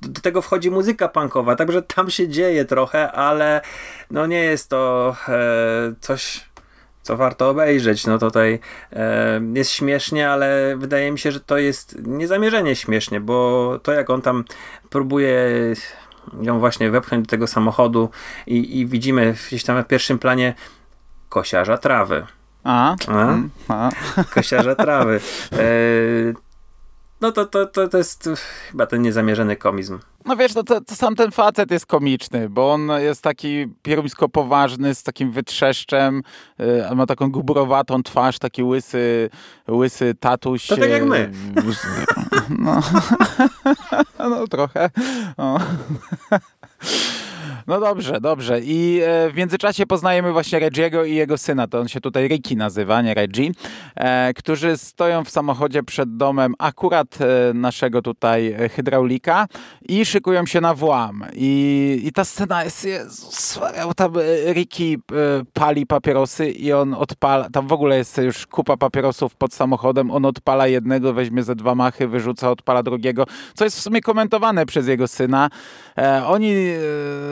do 0.00 0.20
tego 0.20 0.42
wchodzi 0.42 0.70
muzyka 0.70 1.08
punkowa, 1.08 1.56
także 1.56 1.82
tam 1.82 2.10
się 2.10 2.28
dzieje 2.28 2.64
trochę, 2.64 3.12
ale 3.12 3.60
no 4.10 4.26
nie 4.26 4.40
jest 4.40 4.70
to 4.70 5.16
e, 5.28 5.94
coś 6.00 6.45
co 7.06 7.16
warto 7.16 7.50
obejrzeć. 7.50 8.06
No 8.06 8.18
tutaj 8.18 8.58
e, 8.92 9.40
jest 9.54 9.70
śmiesznie, 9.70 10.30
ale 10.30 10.76
wydaje 10.76 11.12
mi 11.12 11.18
się, 11.18 11.32
że 11.32 11.40
to 11.40 11.58
jest 11.58 11.98
niezamierzenie 12.06 12.76
śmiesznie, 12.76 13.20
bo 13.20 13.78
to 13.82 13.92
jak 13.92 14.10
on 14.10 14.22
tam 14.22 14.44
próbuje 14.90 15.48
ją 16.42 16.58
właśnie 16.58 16.90
wepchnąć 16.90 17.26
do 17.26 17.30
tego 17.30 17.46
samochodu 17.46 18.10
i, 18.46 18.80
i 18.80 18.86
widzimy 18.86 19.34
gdzieś 19.48 19.64
tam 19.64 19.84
w 19.84 19.86
pierwszym 19.86 20.18
planie 20.18 20.54
kosiarza 21.28 21.78
trawy. 21.78 22.26
A, 22.64 22.96
a? 23.08 23.12
Mm, 23.12 23.50
a. 23.68 23.90
Kosiarza 24.34 24.74
trawy. 24.74 25.20
E, 25.52 25.58
no 27.20 27.32
to, 27.32 27.46
to, 27.46 27.66
to, 27.66 27.88
to 27.88 27.98
jest 27.98 28.30
chyba 28.70 28.86
ten 28.86 29.02
niezamierzony 29.02 29.56
komizm. 29.56 29.98
No 30.24 30.36
wiesz, 30.36 30.54
no 30.54 30.62
to, 30.62 30.80
to, 30.80 30.94
sam 30.94 31.16
ten 31.16 31.30
facet 31.30 31.70
jest 31.70 31.86
komiczny, 31.86 32.48
bo 32.48 32.72
on 32.72 32.88
jest 32.98 33.22
taki 33.22 33.66
pieruńsko 33.82 34.28
poważny, 34.28 34.94
z 34.94 35.02
takim 35.02 35.30
wytrzeszczem, 35.30 36.22
yy, 36.58 36.94
ma 36.94 37.06
taką 37.06 37.30
gubrowatą 37.30 38.02
twarz, 38.02 38.38
taki 38.38 38.62
łysy, 38.62 39.30
łysy 39.70 40.14
tatuś. 40.20 40.66
To 40.66 40.76
tak 40.76 40.90
jak 40.90 41.04
my. 41.04 41.30
No, 42.58 42.80
no 44.30 44.46
trochę. 44.46 44.90
No. 45.38 45.58
No 47.66 47.80
dobrze, 47.80 48.20
dobrze. 48.20 48.60
I 48.60 49.00
e, 49.04 49.30
w 49.30 49.34
międzyczasie 49.36 49.86
poznajemy 49.86 50.32
właśnie 50.32 50.60
Reggie'ego 50.60 51.06
i 51.06 51.14
jego 51.14 51.38
syna. 51.38 51.66
To 51.66 51.80
on 51.80 51.88
się 51.88 52.00
tutaj 52.00 52.28
Ricky 52.28 52.56
nazywa, 52.56 53.02
nie 53.02 53.14
Reggie. 53.14 53.50
E, 53.94 54.34
którzy 54.34 54.76
stoją 54.76 55.24
w 55.24 55.30
samochodzie 55.30 55.82
przed 55.82 56.16
domem 56.16 56.54
akurat 56.58 57.18
e, 57.20 57.54
naszego 57.54 58.02
tutaj 58.02 58.56
hydraulika 58.70 59.46
i 59.88 60.04
szykują 60.04 60.46
się 60.46 60.60
na 60.60 60.74
włam. 60.74 61.24
I, 61.32 62.02
i 62.04 62.12
ta 62.12 62.24
scena 62.24 62.64
jest, 62.64 62.84
Jezus, 62.84 63.60
tam 63.96 64.12
Ricky 64.52 64.96
pali 65.52 65.86
papierosy 65.86 66.50
i 66.50 66.72
on 66.72 66.94
odpala, 66.94 67.50
tam 67.50 67.66
w 67.66 67.72
ogóle 67.72 67.96
jest 67.96 68.18
już 68.18 68.46
kupa 68.46 68.76
papierosów 68.76 69.36
pod 69.36 69.54
samochodem, 69.54 70.10
on 70.10 70.24
odpala 70.24 70.66
jednego, 70.66 71.12
weźmie 71.12 71.42
ze 71.42 71.54
dwa 71.54 71.74
machy, 71.74 72.08
wyrzuca, 72.08 72.50
odpala 72.50 72.82
drugiego, 72.82 73.24
co 73.54 73.64
jest 73.64 73.78
w 73.78 73.82
sumie 73.82 74.00
komentowane 74.00 74.66
przez 74.66 74.88
jego 74.88 75.08
syna. 75.08 75.50
Oni 76.26 76.54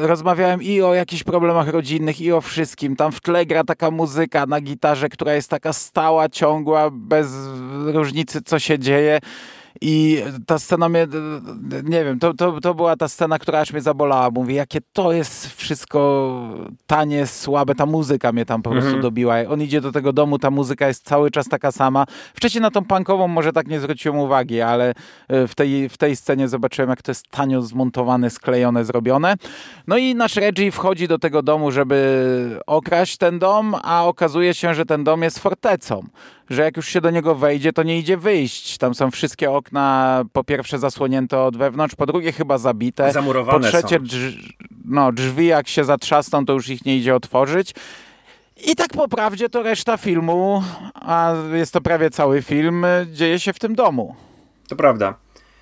roz 0.01 0.24
rozmawiałem 0.25 0.63
i 0.63 0.83
o 0.83 0.95
jakichś 0.95 1.23
problemach 1.23 1.69
rodzinnych, 1.69 2.21
i 2.21 2.33
o 2.33 2.41
wszystkim. 2.41 2.97
Tam 2.97 3.13
w 3.13 3.21
tle 3.21 3.47
gra 3.47 3.65
taka 3.65 3.91
muzyka 3.91 4.47
na 4.47 4.61
gitarze, 4.61 5.09
która 5.09 5.35
jest 5.35 5.51
taka 5.51 5.73
stała, 5.73 6.29
ciągła, 6.29 6.91
bez 6.91 7.29
różnicy, 7.85 8.43
co 8.43 8.59
się 8.59 8.79
dzieje. 8.79 9.21
I 9.81 10.23
ta 10.47 10.59
scena 10.59 10.89
mnie, 10.89 11.07
nie 11.85 12.05
wiem, 12.05 12.19
to, 12.19 12.35
to, 12.35 12.61
to 12.61 12.75
była 12.75 12.97
ta 12.97 13.09
scena, 13.09 13.39
która 13.39 13.61
aż 13.61 13.73
mnie 13.73 13.83
zabolała. 13.83 14.31
Mówię, 14.31 14.55
jakie 14.55 14.79
to 14.93 15.13
jest 15.13 15.57
wszystko 15.57 16.41
tanie, 16.87 17.27
słabe, 17.27 17.75
ta 17.75 17.87
muzyka 17.87 18.33
mnie 18.33 18.47
tam 18.47 18.63
po 18.63 18.71
prostu 18.71 18.89
mm 18.89 19.01
-hmm. 19.01 19.03
dobiła. 19.03 19.35
On 19.49 19.63
idzie 19.63 19.81
do 19.81 19.93
tego 19.93 20.13
domu, 20.13 20.39
ta 20.39 20.51
muzyka 20.51 20.89
jest 20.89 21.05
cały 21.05 21.31
czas 21.31 21.49
taka 21.49 21.73
sama. 21.73 22.07
Wcześniej 22.35 22.63
na 22.63 22.71
tą 22.71 22.85
punkową 22.85 23.29
może 23.29 23.53
tak 23.53 23.69
nie 23.69 23.81
zwróciłem 23.81 24.19
uwagi, 24.19 24.61
ale 24.61 24.95
e, 25.29 25.49
w 25.49 25.55
tej, 25.55 25.89
w 25.89 25.97
tej 25.97 26.17
scenie 26.17 26.49
zobaczyłem, 26.49 26.91
jak 26.91 27.03
to 27.03 27.11
jest 27.11 27.29
tanio 27.31 27.63
zmontowane, 27.63 28.31
sklejone, 28.31 28.85
zrobione. 28.85 29.35
No 29.87 29.97
i 29.97 30.15
nasz 30.15 30.37
Reggie 30.37 30.71
wchodzi 30.71 31.09
do 31.09 31.19
tego 31.19 31.43
domu, 31.43 31.71
żeby 31.71 32.61
okraść 32.67 33.17
ten 33.17 33.39
dom, 33.39 33.75
a 33.83 34.05
okazuje 34.05 34.55
się, 34.55 34.75
że 34.75 34.87
ten 34.87 35.05
dom 35.05 35.23
jest 35.23 35.39
fortecą 35.39 36.05
że 36.51 36.63
jak 36.63 36.77
już 36.77 36.89
się 36.89 37.01
do 37.01 37.11
niego 37.11 37.35
wejdzie, 37.35 37.73
to 37.73 37.83
nie 37.83 37.99
idzie 37.99 38.17
wyjść. 38.17 38.79
Tam 38.79 38.95
są 38.95 39.11
wszystkie 39.11 39.51
okna 39.51 40.25
po 40.33 40.45
pierwsze 40.45 40.79
zasłonięte 40.79 41.41
od 41.41 41.57
wewnątrz, 41.57 41.95
po 41.95 42.07
drugie 42.07 42.33
chyba 42.33 42.59
zabite. 42.59 43.13
Zamurowane 43.13 43.71
po 43.71 43.79
trzecie 43.79 44.01
drz 44.01 44.55
no, 44.85 45.13
drzwi 45.13 45.47
jak 45.47 45.69
się 45.69 45.85
zatrzasną, 45.85 46.47
to 46.47 46.53
już 46.53 46.69
ich 46.69 46.85
nie 46.85 46.97
idzie 46.97 47.15
otworzyć. 47.15 47.75
I 48.67 48.77
tak 48.77 48.89
po 48.89 49.09
prawdzie 49.09 49.49
to 49.49 49.63
reszta 49.63 49.97
filmu, 49.97 50.63
a 50.95 51.35
jest 51.53 51.73
to 51.73 51.81
prawie 51.81 52.11
cały 52.11 52.43
film, 52.43 52.87
dzieje 53.13 53.41
się 53.41 53.53
w 53.53 53.59
tym 53.59 53.75
domu. 53.75 54.15
To 54.69 54.77
prawda. 54.77 55.15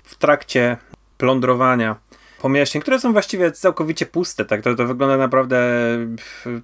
W 0.03 0.15
trakcie 0.15 0.77
plądrowania 1.17 1.95
pomieszczeń, 2.41 2.81
które 2.81 2.99
są 2.99 3.13
właściwie 3.13 3.51
całkowicie 3.51 4.05
puste, 4.05 4.45
tak 4.45 4.61
to, 4.61 4.75
to 4.75 4.85
wygląda 4.85 5.17
naprawdę 5.17 5.59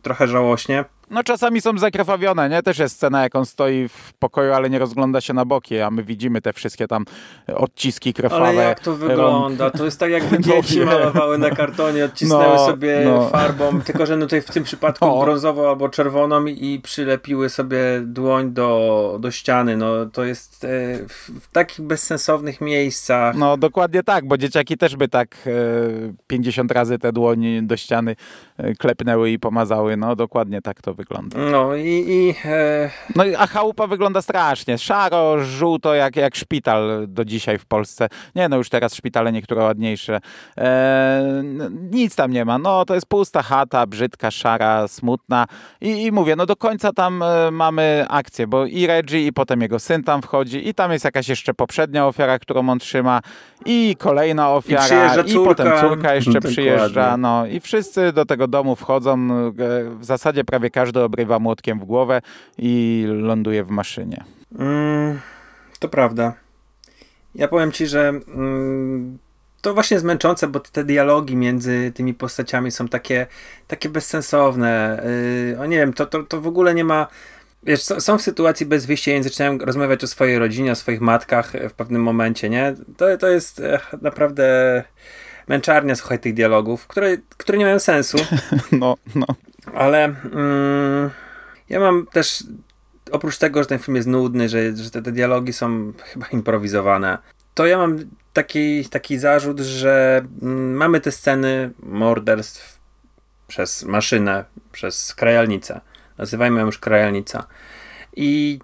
trochę 0.02 0.28
żałośnie. 0.28 0.86
No 1.12 1.24
czasami 1.24 1.62
są 1.62 1.78
zakrwawione, 1.78 2.50
nie? 2.50 2.64
Też 2.64 2.80
jest 2.80 2.96
scena, 2.96 3.24
jak 3.24 3.36
on 3.36 3.46
stoi 3.46 3.88
w 3.88 4.14
pokoju, 4.20 4.54
ale 4.54 4.70
nie 4.70 4.80
rozgląda 4.80 5.22
się 5.22 5.34
na 5.34 5.46
boki, 5.46 5.80
a 5.80 5.92
my 5.92 6.04
widzimy 6.04 6.42
te 6.42 6.54
wszystkie 6.54 6.88
tam 6.88 7.06
odciski 7.56 8.14
krwawe. 8.14 8.46
Ale 8.46 8.64
jak 8.64 8.80
to 8.80 8.96
wygląda? 8.96 9.72
To 9.72 9.86
jest 9.86 10.00
tak 10.00 10.12
jakby 10.12 10.36
no 10.40 10.44
dzieci 10.44 10.80
no, 10.80 10.86
malowały 10.86 11.38
na 11.38 11.50
kartonie, 11.50 12.06
odcisnęły 12.06 12.44
no, 12.44 12.66
sobie 12.66 13.02
no. 13.06 13.30
farbą, 13.30 13.82
tylko 13.82 14.06
że 14.06 14.18
no 14.18 14.26
tutaj 14.26 14.42
w 14.42 14.52
tym 14.52 14.64
przypadku 14.64 15.06
o. 15.06 15.24
brązową 15.24 15.70
albo 15.70 15.90
czerwoną 15.90 16.46
i 16.46 16.80
przylepiły 16.84 17.50
sobie 17.50 17.80
dłoń 18.04 18.52
do, 18.52 19.18
do 19.22 19.32
ściany. 19.32 19.78
No 19.78 20.06
to 20.06 20.24
jest 20.24 20.64
e, 20.64 20.68
w, 21.08 21.30
w 21.42 21.52
takich 21.52 21.86
bezsensownych 21.86 22.62
miejscach. 22.62 23.36
No 23.36 23.58
dokładnie 23.58 24.04
tak, 24.04 24.28
bo 24.28 24.38
dzieciaki 24.38 24.78
też 24.78 24.96
by 24.96 25.08
tak 25.08 25.36
e, 25.48 26.14
50 26.28 26.72
razy 26.72 27.00
te 27.00 27.14
dłonie 27.14 27.62
do 27.62 27.78
ściany 27.78 28.16
e, 28.58 28.74
klepnęły 28.74 29.32
i 29.32 29.40
pomazały. 29.40 29.98
No 29.98 30.16
dokładnie 30.16 30.62
tak 30.62 30.82
to 30.82 30.94
wygląda. 31.00 31.38
No 31.38 31.76
i... 31.76 32.06
i 32.08 32.36
e... 32.46 32.90
No 33.16 33.24
a 33.38 33.48
chałupa 33.48 33.88
wygląda 33.88 34.22
strasznie. 34.22 34.78
Szaro, 34.78 35.44
żółto, 35.44 35.96
jak, 35.96 36.16
jak 36.16 36.36
szpital 36.36 37.06
do 37.08 37.26
dzisiaj 37.26 37.58
w 37.58 37.66
Polsce. 37.66 38.08
Nie, 38.36 38.50
no 38.50 38.58
już 38.58 38.70
teraz 38.70 38.96
szpitale 38.96 39.32
niektóre 39.32 39.64
ładniejsze. 39.64 40.20
E... 40.58 41.44
Nic 41.92 42.16
tam 42.16 42.32
nie 42.32 42.46
ma. 42.46 42.58
No 42.58 42.86
to 42.86 42.96
jest 42.96 43.08
pusta 43.08 43.42
chata, 43.44 43.88
brzydka, 43.88 44.32
szara, 44.32 44.88
smutna. 44.88 45.46
I, 45.82 46.04
i 46.06 46.12
mówię, 46.12 46.36
no 46.36 46.46
do 46.46 46.56
końca 46.56 46.94
tam 46.94 47.24
e, 47.24 47.52
mamy 47.52 48.06
akcję, 48.10 48.48
bo 48.48 48.66
i 48.66 48.88
Reggie, 48.88 49.28
i 49.28 49.34
potem 49.34 49.62
jego 49.62 49.80
syn 49.80 50.04
tam 50.04 50.22
wchodzi, 50.22 50.68
i 50.68 50.74
tam 50.74 50.92
jest 50.92 51.06
jakaś 51.06 51.30
jeszcze 51.30 51.54
poprzednia 51.54 52.08
ofiara, 52.08 52.40
którą 52.40 52.70
on 52.70 52.80
trzyma, 52.80 53.22
i 53.66 53.96
kolejna 54.00 54.52
ofiara, 54.52 55.16
i, 55.22 55.32
i 55.32 55.36
potem 55.36 55.68
córka 55.82 56.16
jeszcze 56.16 56.42
przyjeżdża. 56.52 57.18
No 57.18 57.46
i 57.46 57.60
wszyscy 57.60 58.14
do 58.14 58.26
tego 58.26 58.48
domu 58.48 58.76
wchodzą. 58.76 59.14
E, 59.14 59.50
w 60.00 60.06
zasadzie 60.06 60.44
prawie 60.44 60.70
każdy 60.70 60.89
każdy 60.90 61.00
obrywa 61.00 61.40
młotkiem 61.40 61.80
w 61.80 61.86
głowę 61.86 62.22
i 62.58 63.04
ląduje 63.08 63.64
w 63.64 63.70
maszynie. 63.70 64.24
Mm, 64.60 65.20
to 65.80 65.90
prawda. 65.90 66.34
Ja 67.36 67.48
powiem 67.48 67.72
ci, 67.72 67.88
że 67.88 68.10
mm, 68.10 69.18
to 69.62 69.74
właśnie 69.74 69.96
jest 69.96 70.06
męczące, 70.06 70.48
bo 70.48 70.60
te 70.60 70.84
dialogi 70.84 71.36
między 71.36 71.92
tymi 71.96 72.14
postaciami 72.14 72.72
są 72.72 72.88
takie, 72.88 73.28
takie 73.68 73.90
bezsensowne. 73.90 75.04
Yy, 75.52 75.60
o 75.60 75.66
nie 75.66 75.78
wiem, 75.78 75.94
to, 75.94 76.06
to, 76.06 76.24
to 76.24 76.42
w 76.42 76.48
ogóle 76.48 76.74
nie 76.74 76.84
ma. 76.84 77.08
Wiesz, 77.64 77.82
są 77.84 78.18
w 78.18 78.22
sytuacji 78.22 78.66
bez 78.66 78.86
wyjścia 78.86 79.16
i 79.16 79.24
zaczynają 79.24 79.58
rozmawiać 79.58 80.04
o 80.04 80.08
swojej 80.08 80.40
rodzinie, 80.40 80.72
o 80.72 80.76
swoich 80.76 81.02
matkach 81.02 81.54
w 81.70 81.74
pewnym 81.74 82.04
momencie, 82.04 82.50
nie? 82.50 82.76
To, 82.98 83.18
to 83.18 83.28
jest 83.28 83.60
ech, 83.60 83.94
naprawdę 84.02 84.84
męczarnia, 85.48 85.96
słuchaj, 85.96 86.20
tych 86.20 86.34
dialogów, 86.34 86.88
które, 86.88 87.18
które 87.38 87.58
nie 87.58 87.66
mają 87.66 87.80
sensu. 87.80 88.18
No, 88.72 88.98
no. 89.16 89.26
Ale 89.76 90.04
mm, 90.06 91.10
ja 91.70 91.80
mam 91.80 92.06
też, 92.06 92.44
oprócz 93.12 93.38
tego, 93.38 93.64
że 93.64 93.70
ten 93.70 93.80
film 93.80 93.96
jest 93.96 94.08
nudny, 94.08 94.50
że, 94.50 94.76
że 94.76 94.92
te, 94.92 95.02
te 95.02 95.12
dialogi 95.12 95.54
są 95.54 95.94
chyba 96.04 96.28
improwizowane, 96.28 97.18
to 97.54 97.66
ja 97.66 97.78
mam 97.78 97.98
taki, 98.34 98.86
taki 98.86 99.18
zarzut, 99.18 99.60
że 99.60 100.26
mm, 100.42 100.74
mamy 100.74 101.02
te 101.02 101.12
sceny 101.12 101.72
morderstw 101.80 102.80
przez 103.48 103.84
maszynę, 103.84 104.46
przez 104.72 105.16
krajalnicę. 105.16 105.82
Nazywajmy 106.18 106.60
ją 106.60 106.66
już 106.66 106.78
krajalnica. 106.78 107.48
I 108.16 108.60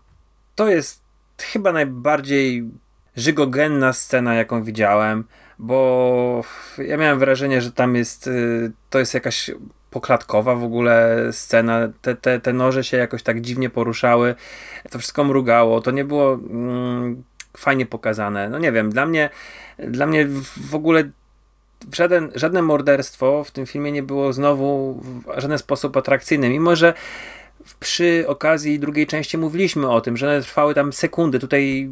to 0.56 0.70
jest 0.70 1.02
chyba 1.42 1.72
najbardziej 1.72 2.70
żygogenna 3.16 3.94
scena, 3.94 4.36
jaką 4.36 4.64
widziałem, 4.64 5.24
bo 5.60 6.44
ja 6.78 6.98
miałem 6.98 7.20
wrażenie, 7.20 7.62
że 7.62 7.72
tam 7.72 7.96
jest, 7.96 8.28
y, 8.28 8.72
to 8.90 9.00
jest 9.00 9.14
jakaś 9.14 9.52
poklatkowa 9.96 10.56
w 10.56 10.64
ogóle 10.64 11.28
scena, 11.32 11.88
te, 12.02 12.16
te, 12.16 12.40
te 12.40 12.54
noże 12.54 12.84
się 12.84 12.98
jakoś 12.98 13.24
tak 13.24 13.42
dziwnie 13.42 13.70
poruszały, 13.70 14.36
to 14.92 15.00
wszystko 15.00 15.24
mrugało, 15.24 15.82
to 15.82 15.92
nie 15.92 16.06
było 16.06 16.34
mm, 16.34 17.24
fajnie 17.58 17.86
pokazane. 17.86 18.50
No 18.50 18.60
nie 18.60 18.72
wiem, 18.72 18.90
dla 18.90 19.06
mnie, 19.06 19.30
dla 19.80 20.06
mnie 20.08 20.28
w 20.70 20.76
ogóle 20.76 21.10
żaden, 21.94 22.32
żadne 22.36 22.62
morderstwo 22.62 23.44
w 23.44 23.52
tym 23.52 23.66
filmie 23.66 23.92
nie 23.92 24.04
było 24.04 24.34
znowu 24.34 25.02
w 25.04 25.42
żaden 25.42 25.58
sposób 25.58 25.98
atrakcyjne, 25.98 26.50
mimo 26.50 26.76
że 26.76 26.94
przy 27.80 28.26
okazji 28.28 28.80
drugiej 28.80 29.08
części 29.08 29.38
mówiliśmy 29.38 29.90
o 29.90 30.02
tym, 30.02 30.18
że 30.18 30.28
one 30.28 30.42
trwały 30.42 30.74
tam 30.74 30.94
sekundy. 30.94 31.40
Tutaj 31.40 31.90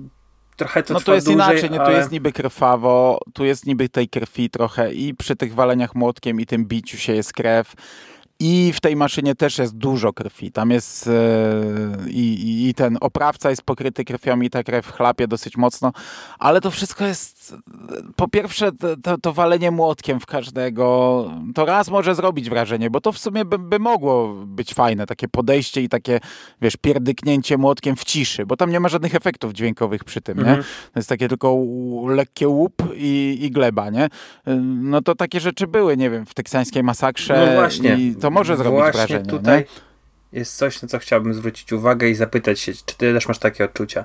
trochę 0.55 0.83
to 0.83 0.93
No 0.93 0.99
to 0.99 1.13
jest 1.13 1.27
dłużej, 1.27 1.45
inaczej, 1.51 1.69
nie? 1.69 1.81
ale... 1.81 1.89
tu 1.89 1.97
jest 1.97 2.11
niby 2.11 2.31
krwawo, 2.31 3.19
tu 3.33 3.45
jest 3.45 3.65
niby 3.65 3.89
tej 3.89 4.09
krwi 4.09 4.49
trochę 4.49 4.93
i 4.93 5.13
przy 5.13 5.35
tych 5.35 5.53
waleniach 5.53 5.95
młotkiem 5.95 6.39
i 6.39 6.45
tym 6.45 6.65
biciu 6.65 6.97
się 6.97 7.13
jest 7.13 7.33
krew. 7.33 7.73
I 8.45 8.73
w 8.73 8.81
tej 8.81 8.95
maszynie 8.95 9.35
też 9.35 9.57
jest 9.57 9.77
dużo 9.77 10.13
krwi. 10.13 10.51
Tam 10.51 10.71
jest 10.71 11.07
e, 11.07 11.11
i, 12.09 12.67
i 12.69 12.73
ten 12.73 12.97
oprawca 13.01 13.49
jest 13.49 13.61
pokryty 13.61 14.05
krwią 14.05 14.41
i 14.41 14.49
ta 14.49 14.63
krew 14.63 14.91
chlapie 14.91 15.27
dosyć 15.27 15.57
mocno, 15.57 15.91
ale 16.39 16.61
to 16.61 16.71
wszystko 16.71 17.05
jest 17.05 17.55
po 18.15 18.27
pierwsze 18.27 18.71
to, 19.03 19.17
to 19.17 19.33
walenie 19.33 19.71
młotkiem 19.71 20.19
w 20.19 20.25
każdego, 20.25 20.83
to 21.55 21.65
raz 21.65 21.89
może 21.89 22.15
zrobić 22.15 22.49
wrażenie, 22.49 22.89
bo 22.89 23.01
to 23.01 23.11
w 23.11 23.17
sumie 23.17 23.45
by, 23.45 23.59
by 23.59 23.79
mogło 23.79 24.33
być 24.45 24.73
fajne, 24.73 25.05
takie 25.05 25.27
podejście 25.27 25.81
i 25.81 25.89
takie, 25.89 26.19
wiesz, 26.61 26.77
pierdyknięcie 26.77 27.57
młotkiem 27.57 27.95
w 27.95 28.03
ciszy, 28.03 28.45
bo 28.45 28.57
tam 28.57 28.71
nie 28.71 28.79
ma 28.79 28.89
żadnych 28.89 29.15
efektów 29.15 29.53
dźwiękowych 29.53 30.03
przy 30.03 30.21
tym, 30.21 30.39
Mhm. 30.39 30.57
nie? 30.57 30.63
To 30.63 30.99
jest 30.99 31.09
takie 31.09 31.27
tylko 31.29 31.57
lekkie 32.07 32.47
łup 32.47 32.73
i, 32.95 33.37
i 33.41 33.51
gleba, 33.51 33.89
nie? 33.89 34.09
No 34.81 35.01
to 35.01 35.15
takie 35.15 35.39
rzeczy 35.39 35.67
były, 35.67 35.97
nie 35.97 36.09
wiem, 36.09 36.25
w 36.25 36.33
teksańskiej 36.33 36.83
masakrze 36.83 37.45
No 37.47 37.53
właśnie. 37.55 37.95
i 37.95 38.15
to 38.15 38.31
może 38.33 38.57
zrobić 38.57 38.79
Właśnie 38.79 38.91
wrażenie, 38.91 39.29
tutaj 39.29 39.59
nie? 39.59 40.39
jest 40.39 40.57
coś, 40.57 40.81
na 40.81 40.87
co 40.87 40.99
chciałbym 40.99 41.33
zwrócić 41.33 41.73
uwagę 41.73 42.09
i 42.09 42.15
zapytać 42.15 42.59
się, 42.59 42.73
czy 42.73 42.97
ty 42.97 43.13
też 43.13 43.27
masz 43.27 43.39
takie 43.39 43.65
odczucia, 43.65 44.03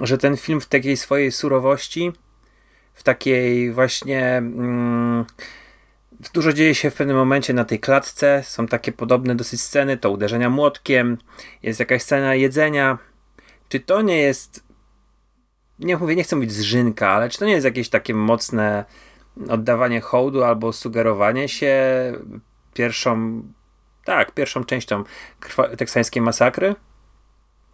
że 0.00 0.18
ten 0.18 0.36
film 0.36 0.60
w 0.60 0.66
takiej 0.66 0.96
swojej 0.96 1.32
surowości, 1.32 2.12
w 2.94 3.02
takiej 3.02 3.72
właśnie... 3.72 4.36
Mm, 4.36 5.24
dużo 6.34 6.52
dzieje 6.52 6.74
się 6.74 6.90
w 6.90 6.94
pewnym 6.94 7.16
momencie 7.16 7.52
na 7.52 7.64
tej 7.64 7.80
klatce, 7.80 8.42
są 8.46 8.66
takie 8.66 8.92
podobne 8.92 9.34
dosyć 9.34 9.60
sceny, 9.60 9.96
to 9.96 10.10
uderzenia 10.10 10.50
młotkiem, 10.50 11.18
jest 11.62 11.80
jakaś 11.80 12.02
scena 12.02 12.34
jedzenia. 12.34 12.98
Czy 13.68 13.80
to 13.80 14.02
nie 14.02 14.18
jest, 14.18 14.64
nie 15.78 15.96
mówię, 15.96 16.16
nie 16.16 16.24
chcę 16.24 16.36
mówić 16.36 16.52
zżynka, 16.52 17.08
ale 17.08 17.28
czy 17.28 17.38
to 17.38 17.44
nie 17.44 17.52
jest 17.52 17.64
jakieś 17.64 17.88
takie 17.88 18.14
mocne 18.14 18.84
oddawanie 19.48 20.00
hołdu 20.00 20.44
albo 20.44 20.72
sugerowanie 20.72 21.48
się 21.48 21.74
pierwszą, 22.74 23.42
tak, 24.04 24.34
pierwszą 24.34 24.64
częścią 24.64 25.04
teksańskiej 25.78 26.22
masakry? 26.22 26.74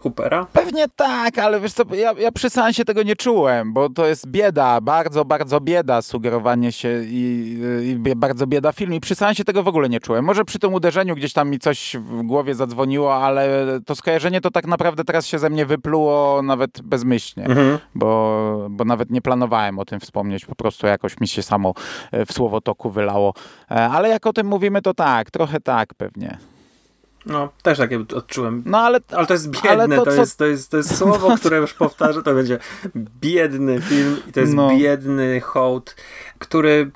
Hoopera? 0.07 0.47
Pewnie 0.53 0.85
tak, 0.97 1.39
ale 1.39 1.61
wiesz 1.61 1.73
co, 1.73 1.83
ja, 1.95 2.13
ja 2.13 2.33
przy 2.33 2.51
seansie 2.51 2.85
tego 2.85 3.03
nie 3.03 3.17
czułem, 3.17 3.73
bo 3.73 3.89
to 3.89 4.07
jest 4.07 4.27
bieda, 4.29 4.81
bardzo, 4.81 5.25
bardzo 5.25 5.61
bieda 5.61 6.03
sugerowanie 6.03 6.73
się 6.73 7.03
i, 7.05 7.59
i 7.85 8.17
bardzo 8.17 8.47
bieda 8.47 8.73
film 8.73 8.95
i 8.95 9.01
przy 9.01 9.15
seansie 9.15 9.45
tego 9.45 9.63
w 9.63 9.69
ogóle 9.69 9.89
nie 9.89 10.01
czułem. 10.01 10.25
Może 10.25 10.45
przy 10.45 10.59
tym 10.59 10.75
uderzeniu 10.75 11.15
gdzieś 11.17 11.33
tam 11.33 11.51
mi 11.51 11.59
coś 11.59 11.97
w 12.01 12.23
głowie 12.23 12.55
zadzwoniło, 12.55 13.15
ale 13.15 13.67
to 13.87 13.95
skojarzenie 13.97 14.41
to 14.41 14.51
tak 14.51 14.67
naprawdę 14.67 15.05
teraz 15.05 15.27
się 15.27 15.39
ze 15.39 15.51
mnie 15.51 15.67
wypluło 15.67 16.43
nawet 16.43 16.83
bezmyślnie, 16.83 17.47
Mhm. 17.47 17.79
bo, 17.95 18.67
bo 18.71 18.85
nawet 18.85 19.11
nie 19.11 19.23
planowałem 19.23 19.79
o 19.79 19.85
tym 19.85 20.01
wspomnieć, 20.01 20.47
po 20.47 20.55
prostu 20.55 20.87
jakoś 20.87 21.21
mi 21.21 21.29
się 21.29 21.43
samo 21.43 21.73
e, 22.13 22.27
w 22.27 22.33
słowotoku 22.33 22.91
wylało. 22.91 23.35
E, 23.71 23.75
Ale 23.75 24.09
jak 24.09 24.27
o 24.27 24.33
tym 24.33 24.47
mówimy, 24.47 24.83
to 24.83 24.95
tak, 24.95 25.31
trochę 25.31 25.61
tak 25.61 25.95
pewnie. 25.95 26.39
No, 27.27 27.49
też 27.63 27.79
takie 27.79 28.01
odczułem. 28.15 28.63
No 28.67 28.79
ale, 28.79 29.01
Ale 29.13 29.27
to 29.27 29.33
jest 29.33 29.51
biedne, 29.51 29.97
to, 29.97 30.05
to 30.05 30.11
jest, 30.13 30.39
to, 30.39 30.47
jest, 30.47 30.71
to 30.71 30.77
jest 30.77 30.97
słowo, 30.97 31.35
które 31.41 31.57
już 31.59 31.75
powtarzę, 31.75 32.23
to 32.23 32.35
będzie 32.35 32.59
biedny 33.21 33.81
film 33.81 34.17
i 34.29 34.33
to 34.33 34.41
jest 34.41 34.55
No. 34.55 34.71
biedny 34.71 35.41
hołd, 35.41 35.97
który, 36.39 36.91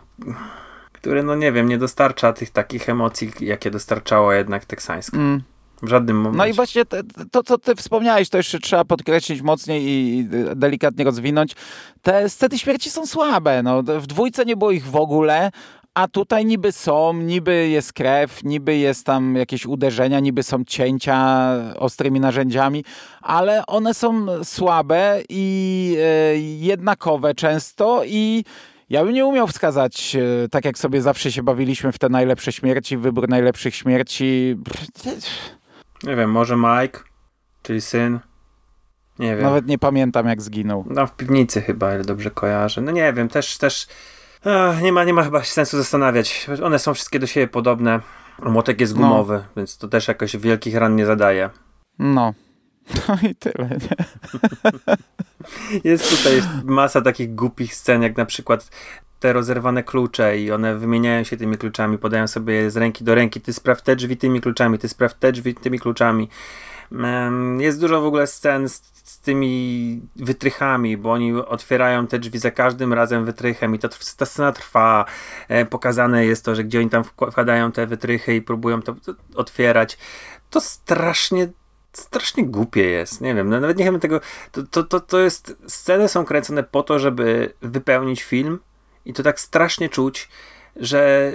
który, 0.92 1.22
no 1.22 1.34
nie 1.34 1.52
wiem, 1.52 1.68
nie 1.68 1.78
dostarcza 1.78 2.32
tych 2.32 2.50
takich 2.50 2.88
emocji, 2.88 3.32
jakie 3.40 3.70
dostarczała 3.70 4.34
jednak 4.34 4.64
teksańska. 4.64 5.16
Mm. 5.16 5.42
W 5.82 5.88
żadnym 5.88 6.16
momencie. 6.16 6.38
No 6.38 6.46
i 6.46 6.52
właśnie 6.52 6.84
te, 6.84 7.02
to, 7.30 7.42
co 7.42 7.58
ty 7.58 7.74
wspomniałeś, 7.74 8.28
to 8.28 8.36
jeszcze 8.36 8.58
trzeba 8.58 8.84
podkreślić 8.84 9.42
mocniej 9.42 9.82
i 9.82 10.18
i 10.18 10.28
delikatnie 10.56 11.04
rozwinąć. 11.04 11.54
Te 12.02 12.28
sceny 12.28 12.58
śmierci 12.58 12.90
są 12.90 13.06
słabe. 13.06 13.62
No. 13.62 13.82
W 13.82 14.06
dwójce 14.06 14.44
nie 14.44 14.56
było 14.56 14.70
ich 14.70 14.86
w 14.86 14.96
ogóle, 14.96 15.50
a 15.94 16.09
tutaj 16.09 16.46
niby 16.46 16.72
są, 16.72 17.12
niby 17.12 17.68
jest 17.68 17.92
krew, 17.92 18.44
niby 18.44 18.76
jest 18.76 19.07
tam 19.07 19.37
jakieś 19.37 19.66
uderzenia, 19.66 20.20
niby 20.20 20.42
są 20.42 20.64
cięcia 20.64 21.48
ostrymi 21.76 22.20
narzędziami, 22.20 22.85
ale 23.20 23.66
one 23.66 23.94
są 23.94 24.26
słabe 24.44 25.22
i 25.29 25.96
e, 25.98 26.38
jednakowe 26.38 27.35
często 27.35 28.03
i 28.07 28.44
ja 28.90 29.05
bym 29.05 29.14
nie 29.14 29.26
umiał 29.26 29.46
wskazać, 29.46 30.16
e, 30.16 30.48
tak 30.48 30.64
jak 30.64 30.79
sobie 30.79 31.03
zawsze 31.03 31.33
się 31.33 31.42
bawiliśmy 31.42 31.92
w 31.92 31.98
te 31.98 32.09
najlepsze 32.09 32.53
śmierci, 32.53 32.96
wybór 32.96 33.29
najlepszych 33.29 33.74
śmierci. 33.74 34.57
Nie 36.03 36.16
wiem, 36.16 36.31
może 36.31 36.57
Mike, 36.57 37.00
czyli 37.62 37.81
syn. 37.81 38.20
Nie 39.18 39.37
wiem. 39.37 39.44
Nawet 39.44 39.66
nie 39.66 39.79
pamiętam, 39.79 40.26
jak 40.26 40.42
zginął. 40.42 40.85
No 40.90 41.07
w 41.07 41.16
piwnicy 41.16 41.61
chyba, 41.62 41.94
ile 41.94 42.05
dobrze 42.05 42.31
kojarzę. 42.31 42.81
No 42.81 42.92
nie 42.92 43.12
wiem, 43.12 43.29
też, 43.29 43.59
też 43.59 43.87
nie, 44.83 44.92
ma, 44.92 45.05
nie 45.05 45.14
ma 45.14 45.22
chyba 45.22 45.44
sensu 45.44 45.76
zastanawiać. 45.76 46.46
One 46.62 46.79
są 46.79 46.94
wszystkie 46.94 47.18
do 47.18 47.26
siebie 47.26 47.48
podobne. 47.48 48.00
Młotek 48.42 48.81
jest 48.81 48.94
No. 48.96 49.00
gumowy, 49.00 49.44
więc 49.57 49.79
to 49.79 49.88
też 49.88 50.09
jakoś 50.09 50.37
wielkich 50.37 50.74
ran 50.76 50.96
nie 50.96 51.07
zadaje. 51.07 51.50
No. 51.98 52.35
No 53.09 53.16
i 53.29 53.35
tyle. 53.35 53.68
Nie? 53.68 53.96
Jest 55.85 56.11
tutaj 56.11 56.42
masa 56.64 57.00
takich 57.00 57.35
głupich 57.35 57.74
scen, 57.74 58.03
jak 58.03 58.16
na 58.16 58.24
przykład 58.26 58.70
te 59.20 59.33
rozerwane 59.33 59.83
klucze 59.83 60.38
i 60.38 60.53
one 60.53 60.76
wymieniają 60.76 61.24
się 61.24 61.37
tymi 61.37 61.59
kluczami, 61.59 61.98
podają 61.98 62.29
sobie 62.29 62.55
je 62.55 62.70
z 62.70 62.76
ręki 62.76 63.05
do 63.05 63.14
ręki. 63.14 63.40
Ty 63.40 63.53
spraw 63.53 63.83
te 63.83 63.96
drzwi 63.96 64.16
tymi 64.16 64.40
kluczami, 64.40 64.79
ty 64.79 64.88
spraw 64.88 65.14
te 65.14 65.33
drzwi 65.33 65.55
tymi 65.55 65.79
kluczami. 65.79 66.29
Jest 67.59 67.81
dużo 67.81 68.00
w 68.00 68.05
ogóle 68.05 68.26
scen 68.26 68.68
z, 68.68 68.83
z 69.05 69.20
tymi 69.20 70.00
wytrychami, 70.16 70.96
bo 70.96 71.12
oni 71.12 71.33
otwierają 71.33 72.07
te 72.07 72.18
drzwi 72.18 72.38
za 72.38 72.50
każdym 72.50 72.92
razem 72.92 73.24
wytrychem 73.24 73.74
i 73.74 73.79
to, 73.79 73.88
ta 74.16 74.26
scena 74.26 74.53
trwa. 74.53 75.05
E, 75.48 75.64
Pokazane 75.64 76.26
jest 76.26 76.44
to, 76.44 76.55
że 76.55 76.64
gdzie 76.64 76.79
oni 76.79 76.90
tam 76.90 77.03
wkła- 77.03 77.31
wkładają 77.31 77.72
te 77.72 77.87
wytrychy 77.87 78.35
i 78.35 78.42
próbują 78.42 78.83
to, 78.83 78.94
otwierać. 79.35 79.98
To 80.50 80.61
strasznie 80.61 81.48
strasznie 81.92 82.46
głupie 82.46 82.83
jest. 82.83 83.20
Nie 83.20 83.35
wiem, 83.35 83.48
no 83.50 83.61
nawet 83.61 83.79
nie 83.79 83.85
wiem 83.85 84.00
tego. 84.00 84.20
To, 84.53 84.62
to, 84.62 84.83
to, 84.83 85.00
to 85.00 85.18
jest. 85.18 85.57
Sceny 85.68 86.09
są 86.09 86.24
kręcone 86.24 86.62
po 86.62 86.83
to, 86.83 86.98
żeby 86.98 87.53
wypełnić 87.62 88.22
film, 88.22 88.59
i 89.05 89.12
to 89.12 89.22
tak 89.22 89.40
strasznie 89.40 89.88
czuć, 89.88 90.29
że 90.76 91.33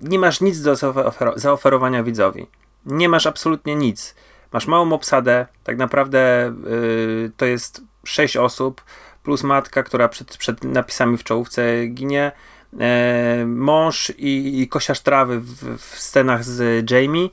nie 0.00 0.18
masz 0.18 0.40
nic 0.40 0.62
do 0.62 0.72
zaofer- 0.72 1.38
zaoferowania 1.38 2.02
widzowi. 2.02 2.46
Nie 2.86 3.08
masz 3.08 3.26
absolutnie 3.26 3.74
nic. 3.76 4.14
Masz 4.52 4.66
małą 4.66 4.92
obsadę, 4.92 5.46
tak 5.64 5.76
naprawdę 5.78 6.52
yy, 6.66 7.32
to 7.36 7.46
jest 7.46 7.82
sześć 8.04 8.36
osób, 8.36 8.84
plus 9.22 9.42
matka, 9.42 9.82
która 9.82 10.08
przed, 10.08 10.36
przed 10.36 10.64
napisami 10.64 11.16
w 11.16 11.24
czołówce 11.24 11.86
ginie, 11.86 12.32
e, 12.80 13.44
mąż 13.46 14.10
i, 14.10 14.60
i 14.60 14.68
kosiarz 14.68 15.00
trawy 15.00 15.40
w, 15.40 15.78
w 15.78 15.98
scenach 15.98 16.44
z 16.44 16.90
Jamie, 16.90 17.28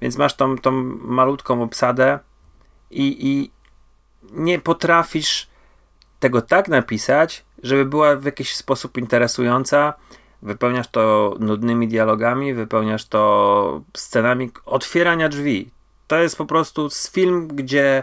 więc 0.00 0.18
masz 0.18 0.36
tą, 0.36 0.58
tą 0.58 0.70
malutką 1.00 1.62
obsadę 1.62 2.18
i, 2.90 3.26
i 3.28 3.50
nie 4.32 4.58
potrafisz 4.58 5.48
tego 6.20 6.42
tak 6.42 6.68
napisać, 6.68 7.44
żeby 7.62 7.84
była 7.84 8.16
w 8.16 8.24
jakiś 8.24 8.56
sposób 8.56 8.98
interesująca. 8.98 9.94
Wypełniasz 10.42 10.88
to 10.88 11.34
nudnymi 11.40 11.88
dialogami, 11.88 12.54
wypełniasz 12.54 13.04
to 13.04 13.82
scenami 13.96 14.50
otwierania 14.64 15.28
drzwi. 15.28 15.70
To 16.08 16.18
jest 16.18 16.36
po 16.36 16.46
prostu 16.46 16.88
film, 17.10 17.48
gdzie 17.48 18.02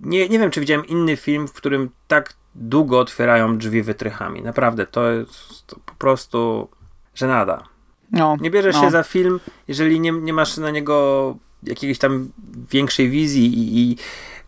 nie, 0.00 0.28
nie 0.28 0.38
wiem, 0.38 0.50
czy 0.50 0.60
widziałem 0.60 0.86
inny 0.86 1.16
film, 1.16 1.48
w 1.48 1.52
którym 1.52 1.90
tak 2.08 2.34
długo 2.54 2.98
otwierają 3.00 3.58
drzwi 3.58 3.82
wytrychami. 3.82 4.42
Naprawdę, 4.42 4.86
to 4.86 5.10
jest 5.10 5.66
to 5.66 5.76
po 5.86 5.94
prostu 5.94 6.68
żenada. 7.14 7.64
No, 8.12 8.36
nie 8.40 8.50
bierzesz 8.50 8.74
no. 8.74 8.82
się 8.82 8.90
za 8.90 9.02
film, 9.02 9.40
jeżeli 9.68 10.00
nie, 10.00 10.12
nie 10.12 10.32
masz 10.32 10.56
na 10.56 10.70
niego 10.70 11.36
jakiejś 11.62 11.98
tam 11.98 12.30
większej 12.70 13.10
wizji 13.10 13.58
i, 13.58 13.80
i 13.80 13.96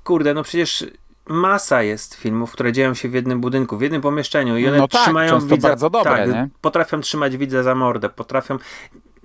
kurde, 0.05 0.35
no 0.35 0.43
przecież 0.43 0.87
masa 1.27 1.83
jest 1.83 2.15
filmów, 2.15 2.53
które 2.53 2.73
dzieją 2.73 2.95
się 2.95 3.09
w 3.09 3.15
jednym 3.15 3.41
budynku, 3.41 3.77
w 3.77 3.83
jednym 3.83 4.03
pomieszczeniu 4.03 4.59
i 4.59 4.69
one 4.69 4.79
no 4.79 4.89
tak, 4.89 5.01
trzymają 5.01 5.41
widza, 5.41 5.69
bardzo 5.69 5.91
dobre, 5.91 6.11
tak, 6.11 6.31
nie? 6.31 6.49
potrafią 6.61 7.01
trzymać 7.01 7.37
widza 7.37 7.63
za 7.63 7.75
mordę, 7.75 8.09
potrafią 8.09 8.59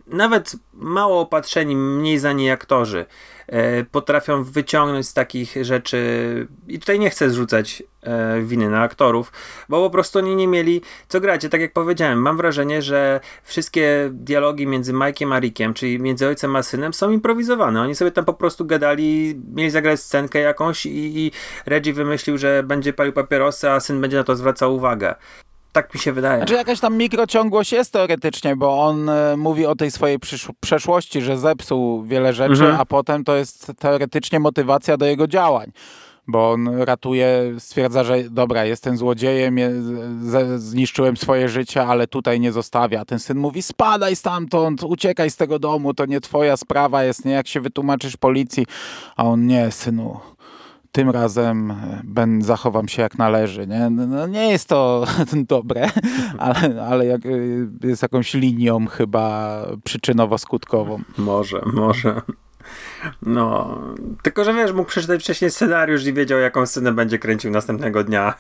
nawet 0.08 0.56
mało 0.74 1.22
opatrzeni, 1.22 1.76
mniej 1.76 2.20
znani 2.20 2.50
aktorzy 2.50 3.06
e, 3.48 3.84
potrafią 3.84 4.44
wyciągnąć 4.44 5.08
z 5.08 5.14
takich 5.14 5.56
rzeczy 5.62 6.48
i 6.68 6.80
tutaj 6.80 7.00
nie 7.00 7.10
chcę 7.10 7.30
zrzucać 7.30 7.84
e, 8.02 8.42
winy 8.42 8.70
na 8.70 8.82
aktorów, 8.82 9.32
bo 9.70 9.84
po 9.84 9.90
prostu 9.90 10.20
oni 10.20 10.36
nie 10.36 10.48
mieli 10.48 10.82
co 11.08 11.22
grać. 11.22 11.48
tak 11.52 11.62
jak 11.62 11.74
powiedziałem, 11.74 12.22
mam 12.22 12.38
wrażenie, 12.38 12.82
że 12.82 13.20
wszystkie 13.44 14.10
dialogi 14.12 14.68
między 14.68 14.94
Mike'iem 14.94 15.34
a 15.34 15.40
Rickiem, 15.40 15.74
czyli 15.74 16.00
między 16.00 16.28
ojcem 16.28 16.56
a 16.56 16.64
synem 16.64 16.94
są 16.94 17.12
improwizowane. 17.12 17.82
Oni 17.82 17.96
sobie 17.96 18.12
tam 18.12 18.26
po 18.26 18.34
prostu 18.34 18.66
gadali, 18.66 19.42
mieli 19.54 19.70
zagrać 19.70 20.00
scenkę 20.00 20.40
jakąś 20.40 20.86
i, 20.86 21.20
i 21.20 21.32
Reggie 21.66 21.94
wymyślił, 21.94 22.38
że 22.38 22.64
będzie 22.64 22.94
palił 22.94 23.14
papierosy, 23.14 23.70
a 23.70 23.80
syn 23.80 24.02
będzie 24.02 24.18
na 24.18 24.24
to 24.24 24.36
zwracał 24.36 24.76
uwagę. 24.76 25.16
Tak 25.78 25.94
mi 25.94 26.00
się 26.00 26.14
wydaje. 26.14 26.38
Znaczy 26.38 26.54
jakaś 26.54 26.80
tam 26.80 26.98
mikrociągłość 26.98 27.72
jest 27.72 27.94
teoretycznie, 27.94 28.56
bo 28.56 28.84
on 28.84 29.10
e, 29.10 29.38
mówi 29.38 29.66
o 29.66 29.76
tej 29.76 29.92
swojej 29.92 30.20
przeszłości, 30.60 31.22
że 31.22 31.38
zepsuł 31.38 32.04
wiele 32.04 32.34
rzeczy, 32.34 32.52
mhm. 32.52 32.76
a 32.80 32.86
potem 32.86 33.24
to 33.24 33.36
jest 33.36 33.72
teoretycznie 33.80 34.40
motywacja 34.40 34.98
do 34.98 35.06
jego 35.06 35.28
działań 35.28 35.72
bo 36.30 36.52
on 36.52 36.82
ratuje, 36.82 37.54
stwierdza, 37.60 38.04
że 38.04 38.24
dobra, 38.24 38.66
jestem 38.66 38.98
złodziejem, 38.98 39.58
je, 39.58 39.72
z, 40.22 40.62
zniszczyłem 40.62 41.18
swoje 41.18 41.50
życie, 41.50 41.86
ale 41.86 42.08
tutaj 42.08 42.40
nie 42.40 42.52
zostawia. 42.52 43.06
Ten 43.06 43.20
syn 43.20 43.38
mówi, 43.38 43.62
spadaj 43.62 44.16
stamtąd, 44.16 44.84
uciekaj 44.84 45.30
z 45.30 45.36
tego 45.36 45.60
domu, 45.60 45.94
to 45.94 46.06
nie 46.06 46.22
twoja 46.22 46.58
sprawa 46.58 47.04
jest, 47.04 47.26
nie, 47.26 47.32
jak 47.32 47.48
się 47.48 47.62
wytłumaczysz 47.62 48.18
policji. 48.18 48.66
A 49.16 49.24
on, 49.24 49.46
nie, 49.46 49.72
synu, 49.72 50.20
tym 50.98 51.10
razem 51.10 51.72
e, 51.72 52.02
ben, 52.04 52.42
zachowam 52.42 52.88
się 52.88 53.02
jak 53.02 53.18
należy. 53.18 53.68
Nie, 53.68 53.90
no, 53.90 54.08
no 54.08 54.28
nie 54.28 54.52
jest 54.52 54.68
to 54.70 55.06
dobre, 55.34 55.90
ale, 56.38 56.86
ale 56.90 57.06
jak, 57.06 57.26
e, 57.26 57.30
jest 57.88 58.02
jakąś 58.02 58.34
linią 58.34 58.88
chyba 58.88 59.62
przyczynowo-skutkową. 59.86 61.02
Może, 61.18 61.62
może. 61.66 62.22
No, 63.22 63.78
tylko 64.22 64.44
że 64.44 64.54
wiesz, 64.54 64.74
mógł 64.74 64.90
przeczytać 64.90 65.24
wcześniej 65.24 65.52
scenariusz 65.52 66.06
i 66.06 66.14
wiedział, 66.14 66.40
jaką 66.40 66.66
scenę 66.66 66.92
będzie 66.92 67.20
kręcił 67.20 67.52
następnego 67.52 68.04
dnia. 68.04 68.34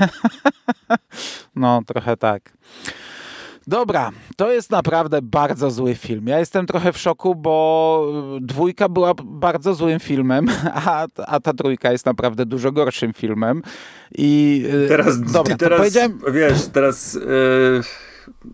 no, 1.56 1.80
trochę 1.86 2.16
tak. 2.16 2.52
Dobra, 3.66 4.10
to 4.36 4.52
jest 4.52 4.70
naprawdę 4.70 5.22
bardzo 5.22 5.70
zły 5.70 5.94
film. 5.94 6.26
Ja 6.26 6.38
jestem 6.38 6.66
trochę 6.66 6.92
w 6.92 6.98
szoku, 6.98 7.34
bo 7.34 8.12
dwójka 8.40 8.88
była 8.88 9.14
bardzo 9.24 9.74
złym 9.74 10.00
filmem, 10.00 10.46
a, 10.86 11.06
a 11.26 11.40
ta 11.40 11.52
trójka 11.52 11.92
jest 11.92 12.06
naprawdę 12.06 12.46
dużo 12.46 12.72
gorszym 12.72 13.12
filmem. 13.12 13.62
I 14.14 14.62
y, 14.84 14.88
teraz, 14.88 15.20
dobra, 15.20 15.56
teraz 15.56 15.78
powiedziałem... 15.78 16.18
wiesz, 16.32 16.66
teraz 16.72 17.14
yy, 17.14 17.80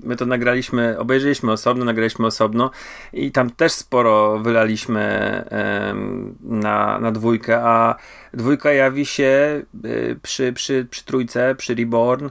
my 0.05 0.17
to 0.17 0.27
nagraliśmy, 0.27 0.99
obejrzeliśmy 0.99 1.53
osobno, 1.53 1.85
nagraliśmy 1.85 2.27
osobno 2.27 2.71
i 3.13 3.33
tam 3.33 3.51
też 3.51 3.73
sporo 3.73 4.39
wylaliśmy 4.39 5.45
yy, 5.51 6.59
na, 6.59 6.99
na 7.01 7.13
dwójkę, 7.13 7.61
a 7.63 7.97
dwójka 8.35 8.73
jawi 8.73 9.07
się 9.07 9.63
yy, 9.85 10.17
przy, 10.23 10.53
przy, 10.53 10.87
przy 10.91 11.05
trójce, 11.05 11.55
przy 11.55 11.75
Reborn 11.75 12.29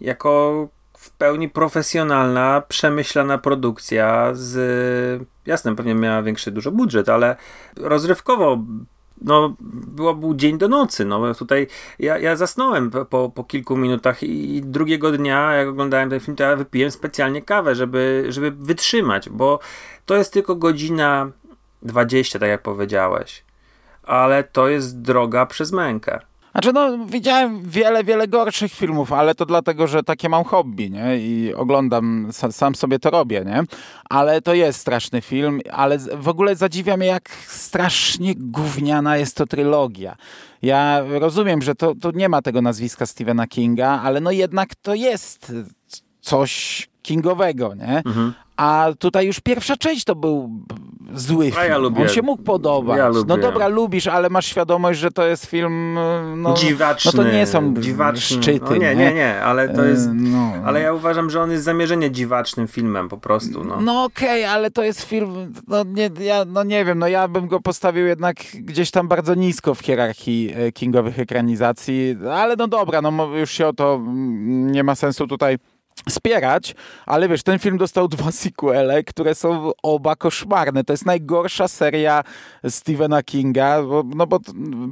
jako 0.00 0.68
pełni 1.18 1.48
profesjonalna, 1.48 2.62
przemyślana 2.68 3.38
produkcja 3.38 4.30
z... 4.32 5.26
Jasne, 5.46 5.76
pewnie 5.76 5.94
miała 5.94 6.22
większy 6.22 6.50
dużo 6.50 6.70
budżet, 6.70 7.08
ale 7.08 7.36
rozrywkowo 7.76 8.58
no, 9.22 9.54
było, 9.60 10.14
był 10.14 10.34
dzień 10.34 10.58
do 10.58 10.68
nocy. 10.68 11.04
No, 11.04 11.34
tutaj 11.34 11.66
ja, 11.98 12.18
ja 12.18 12.36
zasnąłem 12.36 12.90
po, 12.90 13.32
po 13.34 13.44
kilku 13.44 13.76
minutach 13.76 14.22
i 14.22 14.62
drugiego 14.64 15.12
dnia, 15.12 15.52
jak 15.52 15.68
oglądałem 15.68 16.10
ten 16.10 16.20
film, 16.20 16.36
to 16.36 16.42
ja 16.42 16.56
wypiłem 16.56 16.90
specjalnie 16.90 17.42
kawę, 17.42 17.74
żeby, 17.74 18.26
żeby 18.28 18.50
wytrzymać, 18.50 19.28
bo 19.28 19.58
to 20.06 20.16
jest 20.16 20.32
tylko 20.32 20.56
godzina 20.56 21.30
20, 21.82 22.38
tak 22.38 22.48
jak 22.48 22.62
powiedziałeś. 22.62 23.44
Ale 24.02 24.44
to 24.44 24.68
jest 24.68 25.00
droga 25.00 25.46
przez 25.46 25.72
mękę. 25.72 26.20
Znaczy, 26.54 26.72
no, 26.72 27.06
widziałem 27.06 27.62
wiele, 27.62 28.04
wiele 28.04 28.28
gorszych 28.28 28.72
filmów, 28.72 29.12
ale 29.12 29.34
to 29.34 29.46
dlatego, 29.46 29.86
że 29.86 30.02
takie 30.02 30.28
mam 30.28 30.44
hobby, 30.44 30.90
nie? 30.90 31.18
I 31.18 31.54
oglądam, 31.54 32.28
sam 32.50 32.74
sobie 32.74 32.98
to 32.98 33.10
robię, 33.10 33.44
nie? 33.46 33.62
Ale 34.10 34.42
to 34.42 34.54
jest 34.54 34.80
straszny 34.80 35.20
film, 35.20 35.60
ale 35.72 35.98
w 35.98 36.28
ogóle 36.28 36.56
zadziwia 36.56 36.96
mnie, 36.96 37.06
jak 37.06 37.28
strasznie 37.46 38.34
gówniana 38.36 39.16
jest 39.16 39.36
to 39.36 39.46
trylogia. 39.46 40.16
Ja 40.62 41.02
rozumiem, 41.08 41.62
że 41.62 41.74
to, 41.74 41.94
to 42.00 42.10
nie 42.10 42.28
ma 42.28 42.42
tego 42.42 42.62
nazwiska 42.62 43.06
Stephena 43.06 43.46
Kinga, 43.46 44.00
ale 44.02 44.20
no 44.20 44.30
jednak 44.30 44.74
to 44.74 44.94
jest 44.94 45.52
coś 46.20 46.86
kingowego, 47.02 47.74
nie? 47.74 48.02
Mhm. 48.06 48.34
A 48.56 48.88
tutaj 48.98 49.26
już 49.26 49.40
pierwsza 49.40 49.76
część 49.76 50.04
to 50.04 50.14
był 50.14 50.50
zły 51.14 51.50
film. 51.50 51.64
Ja 51.68 51.78
lubię. 51.78 52.02
On 52.02 52.08
się 52.08 52.22
mógł 52.22 52.42
podobać. 52.42 52.98
Ja 52.98 53.10
no 53.26 53.36
dobra, 53.36 53.68
lubisz, 53.68 54.06
ale 54.06 54.30
masz 54.30 54.46
świadomość, 54.46 55.00
że 55.00 55.10
to 55.10 55.26
jest 55.26 55.46
film 55.46 55.98
no, 56.36 56.54
dziwaczny. 56.54 57.10
No 57.14 57.22
to 57.22 57.30
nie 57.30 57.46
są 57.46 57.74
dziwaczny. 57.74 58.42
szczyty. 58.42 58.60
No 58.70 58.76
nie, 58.76 58.94
nie, 58.94 59.14
nie, 59.14 59.42
ale 59.42 59.68
to 59.68 59.84
jest 59.84 60.08
no. 60.12 60.52
ale 60.64 60.80
ja 60.80 60.92
uważam, 60.92 61.30
że 61.30 61.42
on 61.42 61.50
jest 61.50 61.64
zamierzenie 61.64 62.10
dziwacznym 62.10 62.68
filmem 62.68 63.08
po 63.08 63.18
prostu. 63.18 63.64
No, 63.64 63.80
no 63.80 64.04
okej, 64.04 64.44
okay, 64.44 64.54
ale 64.54 64.70
to 64.70 64.82
jest 64.82 65.02
film 65.02 65.52
no 65.68 65.84
nie, 65.84 66.10
ja, 66.20 66.44
no 66.44 66.64
nie 66.64 66.84
wiem, 66.84 66.98
no 66.98 67.08
ja 67.08 67.28
bym 67.28 67.48
go 67.48 67.60
postawił 67.60 68.06
jednak 68.06 68.36
gdzieś 68.54 68.90
tam 68.90 69.08
bardzo 69.08 69.34
nisko 69.34 69.74
w 69.74 69.80
hierarchii 69.80 70.52
e, 70.56 70.72
kingowych 70.72 71.18
ekranizacji, 71.18 72.16
ale 72.32 72.56
no 72.56 72.68
dobra, 72.68 73.02
no 73.02 73.36
już 73.36 73.50
się 73.50 73.66
o 73.66 73.72
to 73.72 73.94
mm, 73.94 74.72
nie 74.72 74.84
ma 74.84 74.94
sensu 74.94 75.26
tutaj 75.26 75.58
spierać, 76.08 76.74
ale 77.06 77.28
wiesz, 77.28 77.42
ten 77.42 77.58
film 77.58 77.78
dostał 77.78 78.08
dwa 78.08 78.32
sequele, 78.32 79.04
które 79.04 79.34
są 79.34 79.70
oba 79.82 80.16
koszmarne. 80.16 80.84
To 80.84 80.92
jest 80.92 81.06
najgorsza 81.06 81.68
seria 81.68 82.22
Stephena 82.68 83.22
Kinga, 83.22 83.82
bo, 83.82 84.02
no 84.16 84.26
bo 84.26 84.40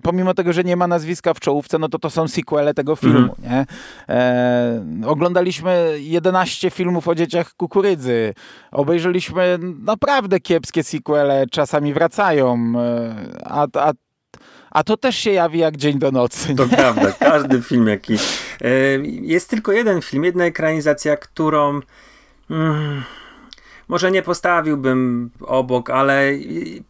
pomimo 0.02 0.34
tego, 0.34 0.52
że 0.52 0.64
nie 0.64 0.76
ma 0.76 0.86
nazwiska 0.86 1.34
w 1.34 1.40
czołówce, 1.40 1.78
no 1.78 1.88
to 1.88 1.98
to 1.98 2.10
są 2.10 2.28
sequele 2.28 2.74
tego 2.74 2.96
filmu, 2.96 3.34
mm. 3.38 3.50
nie? 3.50 3.66
E, 4.08 4.84
oglądaliśmy 5.06 5.96
11 5.98 6.70
filmów 6.70 7.08
o 7.08 7.14
dzieciach 7.14 7.54
kukurydzy. 7.54 8.34
Obejrzeliśmy 8.70 9.58
naprawdę 9.78 10.40
kiepskie 10.40 10.82
sequele, 10.82 11.46
czasami 11.50 11.94
wracają, 11.94 12.72
e, 12.78 13.14
a, 13.44 13.66
a 13.74 13.92
a 14.72 14.84
to 14.84 14.96
też 14.96 15.16
się 15.16 15.30
jawi 15.30 15.58
jak 15.58 15.76
dzień 15.76 15.98
do 15.98 16.10
nocy. 16.10 16.54
To 16.54 16.66
prawda, 16.66 17.12
każdy 17.12 17.62
film 17.62 17.88
jaki. 17.88 18.14
E, 18.14 18.68
jest 19.06 19.50
tylko 19.50 19.72
jeden 19.72 20.02
film, 20.02 20.24
jedna 20.24 20.44
ekranizacja, 20.44 21.16
którą 21.16 21.80
hmm, 22.48 23.02
może 23.88 24.10
nie 24.10 24.22
postawiłbym 24.22 25.30
obok, 25.40 25.90
ale 25.90 26.32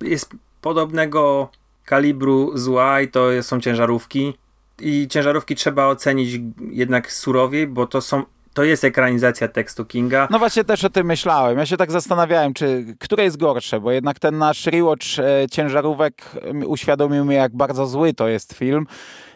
jest 0.01 0.31
podobnego 0.61 1.49
kalibru 1.85 2.59
zła 2.59 3.01
i 3.01 3.09
to 3.09 3.43
są 3.43 3.61
ciężarówki. 3.61 4.35
I 4.81 5.09
ciężarówki 5.09 5.55
trzeba 5.55 5.87
ocenić 5.87 6.41
jednak 6.71 7.13
surowiej, 7.13 7.67
bo 7.67 7.87
to 7.87 8.01
są 8.01 8.23
to 8.55 8.65
jest 8.65 8.85
ekranizacja 8.85 9.49
tekstu 9.49 9.85
Kinga. 9.85 10.29
No 10.31 10.39
właśnie 10.39 10.65
też 10.65 10.85
o 10.85 10.91
tym 10.91 11.07
myślałem. 11.07 11.59
Ja 11.59 11.67
się 11.67 11.77
tak 11.77 11.93
zastanawiałem, 11.93 12.55
czy 12.55 12.85
które 13.01 13.25
jest 13.25 13.37
gorsze, 13.37 13.81
bo 13.81 13.93
jednak 13.93 14.19
ten 14.19 14.39
nasz 14.39 14.67
rewatch 14.67 15.19
e, 15.19 15.49
ciężarówek 15.51 16.31
uświadomił 16.67 17.25
mi, 17.25 17.35
jak 17.35 17.57
bardzo 17.57 17.87
zły 17.87 18.15
to 18.15 18.29
jest 18.29 18.53
film. 18.53 18.87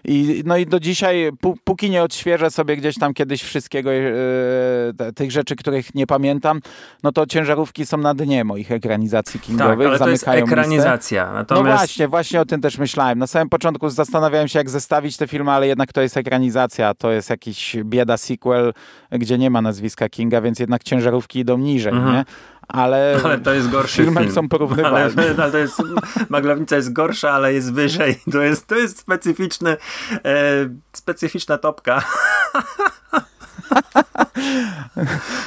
I, 0.09 0.43
no 0.47 0.57
i 0.57 0.67
do 0.67 0.81
dzisiaj, 0.81 1.31
póki 1.65 1.91
nie 1.91 2.03
odświeżę 2.03 2.51
sobie 2.51 2.77
gdzieś 2.77 2.99
tam 2.99 3.15
kiedyś 3.15 3.43
wszystkiego, 3.43 3.91
e, 3.93 5.13
tych 5.15 5.31
rzeczy, 5.33 5.57
których 5.57 5.95
nie 5.95 6.07
pamiętam, 6.07 6.61
no 7.03 7.13
to 7.13 7.27
ciężarówki 7.27 7.87
są 7.87 7.97
na 7.97 8.15
dnie 8.15 8.45
moich 8.45 8.73
ekranizacji 8.73 9.41
kingowych. 9.41 9.79
Tak, 9.79 9.87
ale 9.89 9.99
to 9.99 10.09
jest 10.09 10.29
ekranizacja. 10.29 11.33
Natomiast... 11.33 11.67
No 11.67 11.77
właśnie, 11.77 12.09
właśnie 12.09 12.41
o 12.41 12.45
tym 12.45 12.61
też 12.61 12.79
myślałem. 12.79 13.19
Na 13.19 13.27
samym 13.27 13.49
początku 13.49 13.91
zastanawiałem 13.91 14.49
się, 14.49 14.59
jak 14.59 14.71
zestawić 14.71 15.17
te 15.17 15.27
filmy, 15.27 15.51
ale 15.51 15.67
jednak 15.67 15.93
to 15.93 16.01
jest 16.01 16.17
ekranizacja, 16.17 16.95
to 16.95 17.13
jest 17.13 17.31
jakiś 17.31 17.77
bieda 17.85 18.17
sequel, 18.17 18.73
gdzie 19.11 19.39
nie 19.39 19.51
ma 19.51 19.63
nazwiska 19.63 20.09
Kinga, 20.09 20.41
więc 20.41 20.59
jednak 20.59 20.83
ciężarówki 20.85 21.39
idą 21.39 21.59
niżej, 21.59 21.93
Mhm. 21.93 22.15
nie? 22.15 22.25
Ale, 22.69 23.21
Ale 23.25 23.39
to 23.39 23.55
jest 23.55 23.71
gorszy 23.71 24.05
film. 24.05 24.33
są 24.33 24.49
porównywalne. 24.49 24.99
Ale, 25.17 25.35
ale 25.43 25.53
to 25.53 25.59
jest, 25.59 25.83
Maglownica 26.29 26.77
jest 26.77 26.93
gorsza, 26.93 27.31
ale 27.31 27.55
jest 27.55 27.73
wyżej. 27.73 28.21
To 28.33 28.43
jest, 28.43 28.67
to 28.67 28.75
jest 28.77 28.99
specyficzny, 28.99 29.77
e, 30.25 30.69
specyficzna 30.93 31.59
topka. 31.59 32.03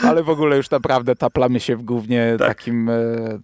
Ale 0.04 0.24
w 0.24 0.30
ogóle 0.30 0.58
już 0.58 0.70
naprawdę 0.70 1.16
taplamy 1.16 1.60
się 1.60 1.76
w 1.76 1.84
głównie 1.84 2.36
Tak. 2.40 2.48
takim, 2.48 2.90
e, 2.90 2.94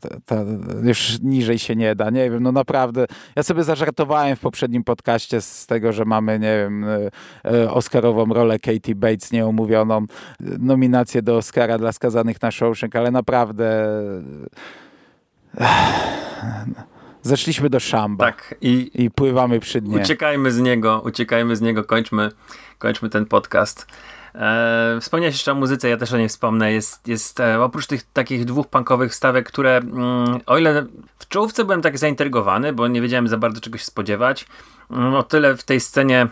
ta, 0.01 0.09
ta, 0.25 0.35
już 0.83 1.19
niżej 1.21 1.59
się 1.59 1.75
nie 1.75 1.95
da, 1.95 2.09
nie 2.09 2.29
wiem, 2.31 2.43
no 2.43 2.51
naprawdę. 2.51 3.05
Ja 3.35 3.43
sobie 3.43 3.63
zażartowałem 3.63 4.35
w 4.35 4.39
poprzednim 4.39 4.83
podcaście 4.83 5.41
z 5.41 5.65
tego, 5.65 5.93
że 5.93 6.05
mamy, 6.05 6.39
nie 6.39 6.57
wiem, 6.57 6.83
e, 6.83 7.09
e, 7.45 7.71
Oscarową 7.71 8.25
rolę 8.25 8.59
Katie 8.59 8.95
Bates 8.95 9.31
nieomówioną, 9.31 10.05
nominację 10.59 11.21
do 11.21 11.37
Oscara 11.37 11.77
dla 11.77 11.91
skazanych 11.91 12.41
na 12.41 12.51
Shawshank, 12.51 12.95
ale 12.95 13.11
naprawdę 13.11 13.85
zeszliśmy 17.21 17.69
do 17.69 17.79
szamba 17.79 18.25
Tak. 18.25 18.55
I 18.61 18.91
i 19.03 19.11
pływamy 19.11 19.59
przy 19.59 19.81
dnie. 19.81 19.97
uciekajmy 20.01 20.51
z 20.51 20.59
niego, 20.59 21.01
uciekajmy 21.05 21.55
z 21.55 21.61
niego, 21.61 21.83
kończmy, 21.83 22.31
kończmy 22.77 23.09
ten 23.09 23.25
podcast. 23.25 23.87
E, 24.37 24.97
wspomniałeś 25.01 25.35
jeszcze 25.35 25.51
o 25.51 25.55
muzyce, 25.55 25.89
ja 25.89 25.97
też 25.97 26.13
o 26.13 26.17
niej 26.17 26.29
wspomnę. 26.29 26.73
Jest, 26.73 27.07
jest 27.07 27.39
e, 27.39 27.61
oprócz 27.61 27.87
tych 27.87 28.03
takich 28.03 28.45
dwóch 28.45 28.67
punkowych 28.67 29.11
wstawek, 29.11 29.47
które 29.47 29.77
mm, 29.77 30.39
o 30.45 30.57
ile 30.57 30.85
w 31.19 31.27
czołówce 31.27 31.65
byłem 31.65 31.81
tak 31.81 31.97
zaintrygowany, 31.97 32.73
bo 32.73 32.87
nie 32.87 33.01
wiedziałem 33.01 33.27
za 33.27 33.37
bardzo 33.37 33.61
czegoś 33.61 33.83
spodziewać, 33.83 34.47
mm, 34.91 35.13
o 35.13 35.23
tyle 35.23 35.57
w 35.57 35.63
tej 35.63 35.79
scenie 35.79 36.27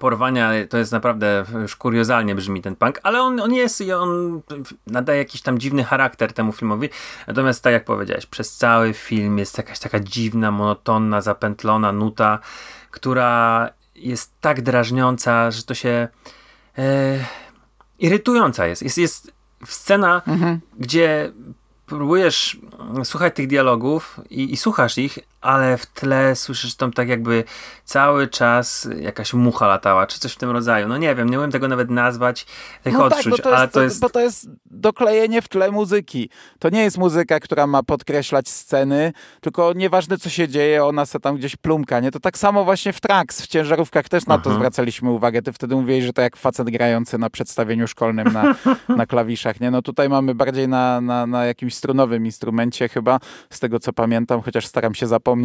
porwania 0.00 0.50
to 0.70 0.78
jest 0.78 0.92
naprawdę 0.92 1.44
już 1.62 1.76
kuriozalnie 1.76 2.34
brzmi 2.34 2.62
ten 2.62 2.76
punk, 2.76 3.00
ale 3.02 3.22
on, 3.22 3.40
on 3.40 3.54
jest 3.54 3.80
i 3.80 3.92
on 3.92 4.40
nadaje 4.86 5.18
jakiś 5.18 5.42
tam 5.42 5.58
dziwny 5.58 5.84
charakter 5.84 6.32
temu 6.32 6.52
filmowi. 6.52 6.88
Natomiast 7.26 7.62
tak 7.62 7.72
jak 7.72 7.84
powiedziałeś, 7.84 8.26
przez 8.26 8.56
cały 8.56 8.92
film 8.92 9.38
jest 9.38 9.58
jakaś 9.58 9.78
taka 9.78 10.00
dziwna, 10.00 10.50
monotonna, 10.50 11.20
zapętlona 11.20 11.92
nuta, 11.92 12.38
która 12.90 13.68
jest 13.94 14.32
tak 14.40 14.62
drażniąca, 14.62 15.50
że 15.50 15.62
to 15.62 15.74
się 15.74 16.08
e, 16.78 17.18
irytująca 17.98 18.66
jest. 18.66 18.82
Jest, 18.82 18.98
jest 18.98 19.32
scena, 19.64 20.22
gdzie 20.78 21.32
próbujesz 21.86 22.58
słuchać 23.04 23.34
tych 23.34 23.46
dialogów 23.46 24.20
i, 24.30 24.52
i 24.52 24.56
słuchasz 24.56 24.98
ich, 24.98 25.18
ale 25.46 25.76
w 25.76 25.86
tle 25.86 26.36
słyszysz 26.36 26.74
tam 26.74 26.92
tak 26.92 27.08
jakby 27.08 27.44
cały 27.84 28.28
czas 28.28 28.88
jakaś 29.00 29.34
mucha 29.34 29.66
latała, 29.66 30.06
czy 30.06 30.20
coś 30.20 30.32
w 30.32 30.36
tym 30.36 30.50
rodzaju. 30.50 30.88
No 30.88 30.96
nie 30.96 31.14
wiem, 31.14 31.28
nie 31.28 31.38
umiem 31.38 31.50
tego 31.50 31.68
nawet 31.68 31.90
nazwać, 31.90 32.46
tych 32.82 32.92
No 32.92 33.08
tak, 33.08 33.18
odczuć, 33.18 33.42
to, 33.42 33.48
jest, 33.48 33.58
ale 33.58 33.68
to 33.68 33.82
jest... 33.82 34.00
bo 34.00 34.10
to 34.10 34.20
jest 34.20 34.48
doklejenie 34.66 35.42
w 35.42 35.48
tle 35.48 35.70
muzyki. 35.70 36.30
To 36.58 36.68
nie 36.68 36.82
jest 36.82 36.98
muzyka, 36.98 37.40
która 37.40 37.66
ma 37.66 37.82
podkreślać 37.82 38.48
sceny, 38.48 39.12
tylko 39.40 39.72
nieważne 39.72 40.18
co 40.18 40.30
się 40.30 40.48
dzieje, 40.48 40.84
ona 40.84 41.06
se 41.06 41.20
tam 41.20 41.36
gdzieś 41.36 41.56
plumka, 41.56 42.00
nie? 42.00 42.10
To 42.10 42.20
tak 42.20 42.38
samo 42.38 42.64
właśnie 42.64 42.92
w 42.92 43.00
Trax, 43.00 43.42
w 43.42 43.46
ciężarówkach 43.46 44.08
też 44.08 44.26
na 44.26 44.38
to 44.38 44.50
Aha. 44.50 44.58
zwracaliśmy 44.58 45.10
uwagę. 45.10 45.42
Ty 45.42 45.52
wtedy 45.52 45.76
mówiłeś, 45.76 46.04
że 46.04 46.12
to 46.12 46.22
jak 46.22 46.36
facet 46.36 46.70
grający 46.70 47.18
na 47.18 47.30
przedstawieniu 47.30 47.88
szkolnym 47.88 48.32
na, 48.32 48.54
na 49.00 49.06
klawiszach, 49.06 49.60
nie? 49.60 49.70
No 49.70 49.82
tutaj 49.82 50.08
mamy 50.08 50.34
bardziej 50.34 50.68
na, 50.68 51.00
na, 51.00 51.26
na 51.26 51.44
jakimś 51.44 51.74
strunowym 51.74 52.26
instrumencie 52.26 52.88
chyba, 52.88 53.20
z 53.50 53.60
tego 53.60 53.80
co 53.80 53.92
pamiętam, 53.92 54.42
chociaż 54.42 54.66
staram 54.66 54.94
się 54.94 55.06
zapomnieć. 55.06 55.35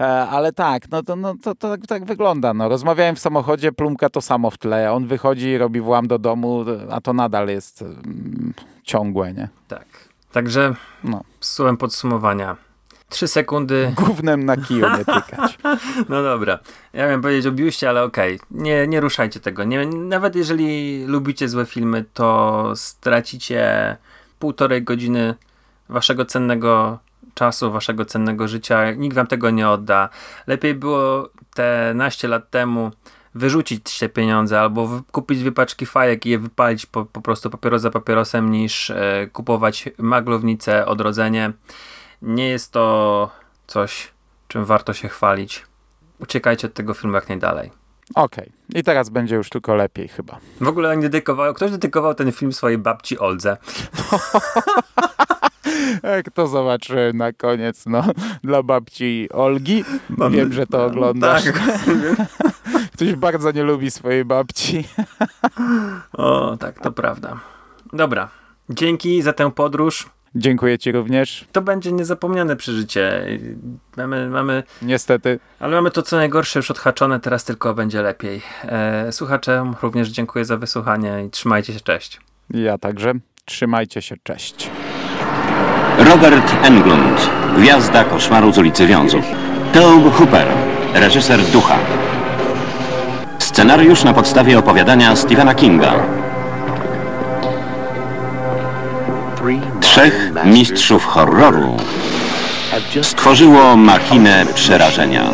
E, 0.00 0.04
ale 0.06 0.52
tak, 0.52 0.90
no 0.90 1.02
to, 1.02 1.16
no, 1.16 1.34
to, 1.42 1.54
to 1.54 1.70
tak, 1.70 1.86
tak 1.86 2.04
wygląda. 2.04 2.54
No. 2.54 2.68
Rozmawiałem 2.68 3.16
w 3.16 3.18
samochodzie, 3.18 3.72
plumka 3.72 4.08
to 4.10 4.20
samo 4.20 4.50
w 4.50 4.58
tle. 4.58 4.92
On 4.92 5.06
wychodzi, 5.06 5.58
robi 5.58 5.80
włam 5.80 6.06
do 6.06 6.18
domu, 6.18 6.64
a 6.90 7.00
to 7.00 7.12
nadal 7.12 7.48
jest 7.48 7.82
mm, 7.82 8.54
ciągłe, 8.82 9.32
nie? 9.32 9.48
Tak. 9.68 9.86
Także 10.32 10.74
No. 11.04 11.24
słowem 11.40 11.76
podsumowania. 11.76 12.56
Trzy 13.08 13.28
sekundy. 13.28 13.92
Gównem 14.06 14.44
na 14.44 14.56
kiju 14.56 14.86
nie 14.90 15.04
tykać. 15.04 15.58
No 16.08 16.22
dobra. 16.22 16.58
Ja 16.92 17.06
miałem 17.06 17.22
powiedzieć 17.22 17.46
o 17.46 17.52
biuście, 17.52 17.88
ale 17.88 18.02
okej. 18.02 18.40
Nie, 18.50 18.86
nie 18.86 19.00
ruszajcie 19.00 19.40
tego. 19.40 19.64
Nie, 19.64 19.86
nawet 19.86 20.36
jeżeli 20.36 21.04
lubicie 21.06 21.48
złe 21.48 21.66
filmy, 21.66 22.04
to 22.14 22.72
stracicie 22.74 23.96
półtorej 24.38 24.82
godziny 24.82 25.34
waszego 25.88 26.24
cennego 26.24 26.98
czasu, 27.36 27.72
waszego 27.72 28.04
cennego 28.04 28.48
życia. 28.48 28.90
Nikt 28.92 29.16
wam 29.16 29.26
tego 29.26 29.50
nie 29.50 29.68
odda. 29.68 30.08
Lepiej 30.46 30.74
było 30.74 31.28
te 31.54 31.92
naście 31.94 32.28
lat 32.28 32.50
temu 32.50 32.90
wyrzucić 33.34 33.98
te 33.98 34.08
pieniądze 34.08 34.60
albo 34.60 35.02
kupić 35.12 35.42
wypaczki 35.42 35.86
fajek 35.86 36.26
i 36.26 36.30
je 36.30 36.38
wypalić 36.38 36.86
po, 36.86 37.04
po 37.04 37.20
prostu 37.20 37.50
papieros 37.50 37.82
za 37.82 37.90
papierosem 37.90 38.50
niż 38.50 38.90
e, 38.90 39.28
kupować 39.32 39.88
maglownicę, 39.98 40.86
odrodzenie. 40.86 41.52
Nie 42.22 42.48
jest 42.48 42.72
to 42.72 43.30
coś, 43.66 44.12
czym 44.48 44.64
warto 44.64 44.92
się 44.92 45.08
chwalić. 45.08 45.66
Uciekajcie 46.18 46.66
od 46.66 46.74
tego 46.74 46.94
filmu 46.94 47.14
jak 47.14 47.28
najdalej. 47.28 47.70
Okej. 48.14 48.52
I 48.74 48.82
teraz 48.82 49.08
będzie 49.08 49.36
już 49.36 49.48
tylko 49.48 49.74
lepiej 49.74 50.08
chyba. 50.08 50.38
W 50.60 50.68
ogóle 50.68 50.90
oni 50.90 51.02
dedykował, 51.02 51.54
ktoś 51.54 51.70
dedykował 51.70 52.14
ten 52.14 52.32
film 52.32 52.52
swojej 52.52 52.78
babci 52.78 53.18
Oldze. 53.18 53.56
Jak 56.02 56.30
to 56.30 56.46
zobaczyłem 56.46 57.16
na 57.16 57.32
koniec, 57.32 57.86
no. 57.86 58.04
Dla 58.44 58.62
babci 58.62 59.28
Olgi. 59.32 59.84
Wiem, 60.30 60.52
że 60.52 60.66
to 60.66 60.84
oglądasz. 60.84 61.44
Tak. 61.44 61.62
Ktoś 62.94 63.14
bardzo 63.14 63.50
nie 63.52 63.62
lubi 63.62 63.90
swojej 63.90 64.24
babci. 64.24 64.84
O, 66.12 66.56
tak, 66.60 66.80
to 66.80 66.92
prawda. 66.92 67.40
Dobra. 67.92 68.28
Dzięki 68.70 69.22
za 69.22 69.32
tę 69.32 69.50
podróż. 69.52 70.10
Dziękuję 70.34 70.78
ci 70.78 70.92
również. 70.92 71.44
To 71.52 71.62
będzie 71.62 71.92
niezapomniane 71.92 72.56
przeżycie. 72.56 73.26
Mamy, 73.96 74.28
mamy, 74.30 74.62
Niestety. 74.82 75.38
ale 75.60 75.76
mamy 75.76 75.90
to 75.90 76.02
co 76.02 76.16
najgorsze 76.16 76.58
już 76.58 76.70
odhaczone, 76.70 77.20
teraz 77.20 77.44
tylko 77.44 77.74
będzie 77.74 78.02
lepiej. 78.02 78.42
E, 78.64 79.12
słuchaczom 79.12 79.76
również 79.82 80.08
dziękuję 80.08 80.44
za 80.44 80.56
wysłuchanie 80.56 81.24
i 81.26 81.30
trzymajcie 81.30 81.72
się, 81.72 81.80
cześć. 81.80 82.20
Ja 82.50 82.78
także. 82.78 83.12
Trzymajcie 83.44 84.02
się. 84.02 84.16
Cześć. 84.22 84.70
Robert 85.98 86.52
Englund, 86.64 87.30
gwiazda 87.56 88.04
koszmaru 88.04 88.52
z 88.52 88.58
ulicy 88.58 88.86
Wiązów. 88.86 89.24
Tobe 89.72 90.10
Hooper, 90.10 90.46
reżyser 90.94 91.42
Ducha. 91.42 91.78
Scenariusz 93.38 94.04
na 94.04 94.12
podstawie 94.12 94.58
opowiadania 94.58 95.16
Stephena 95.16 95.54
Kinga. 95.54 95.92
Trzech 99.80 100.32
mistrzów 100.44 101.04
horroru 101.04 101.76
stworzyło 103.02 103.76
machinę 103.76 104.46
przerażenia. 104.54 105.24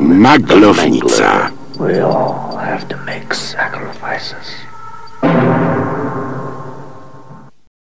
Maglownica. 0.00 1.59
We 1.80 1.98
all 2.00 2.58
have 2.58 2.90
to 2.90 2.96
make 3.04 3.32
sacrifices. 3.32 4.54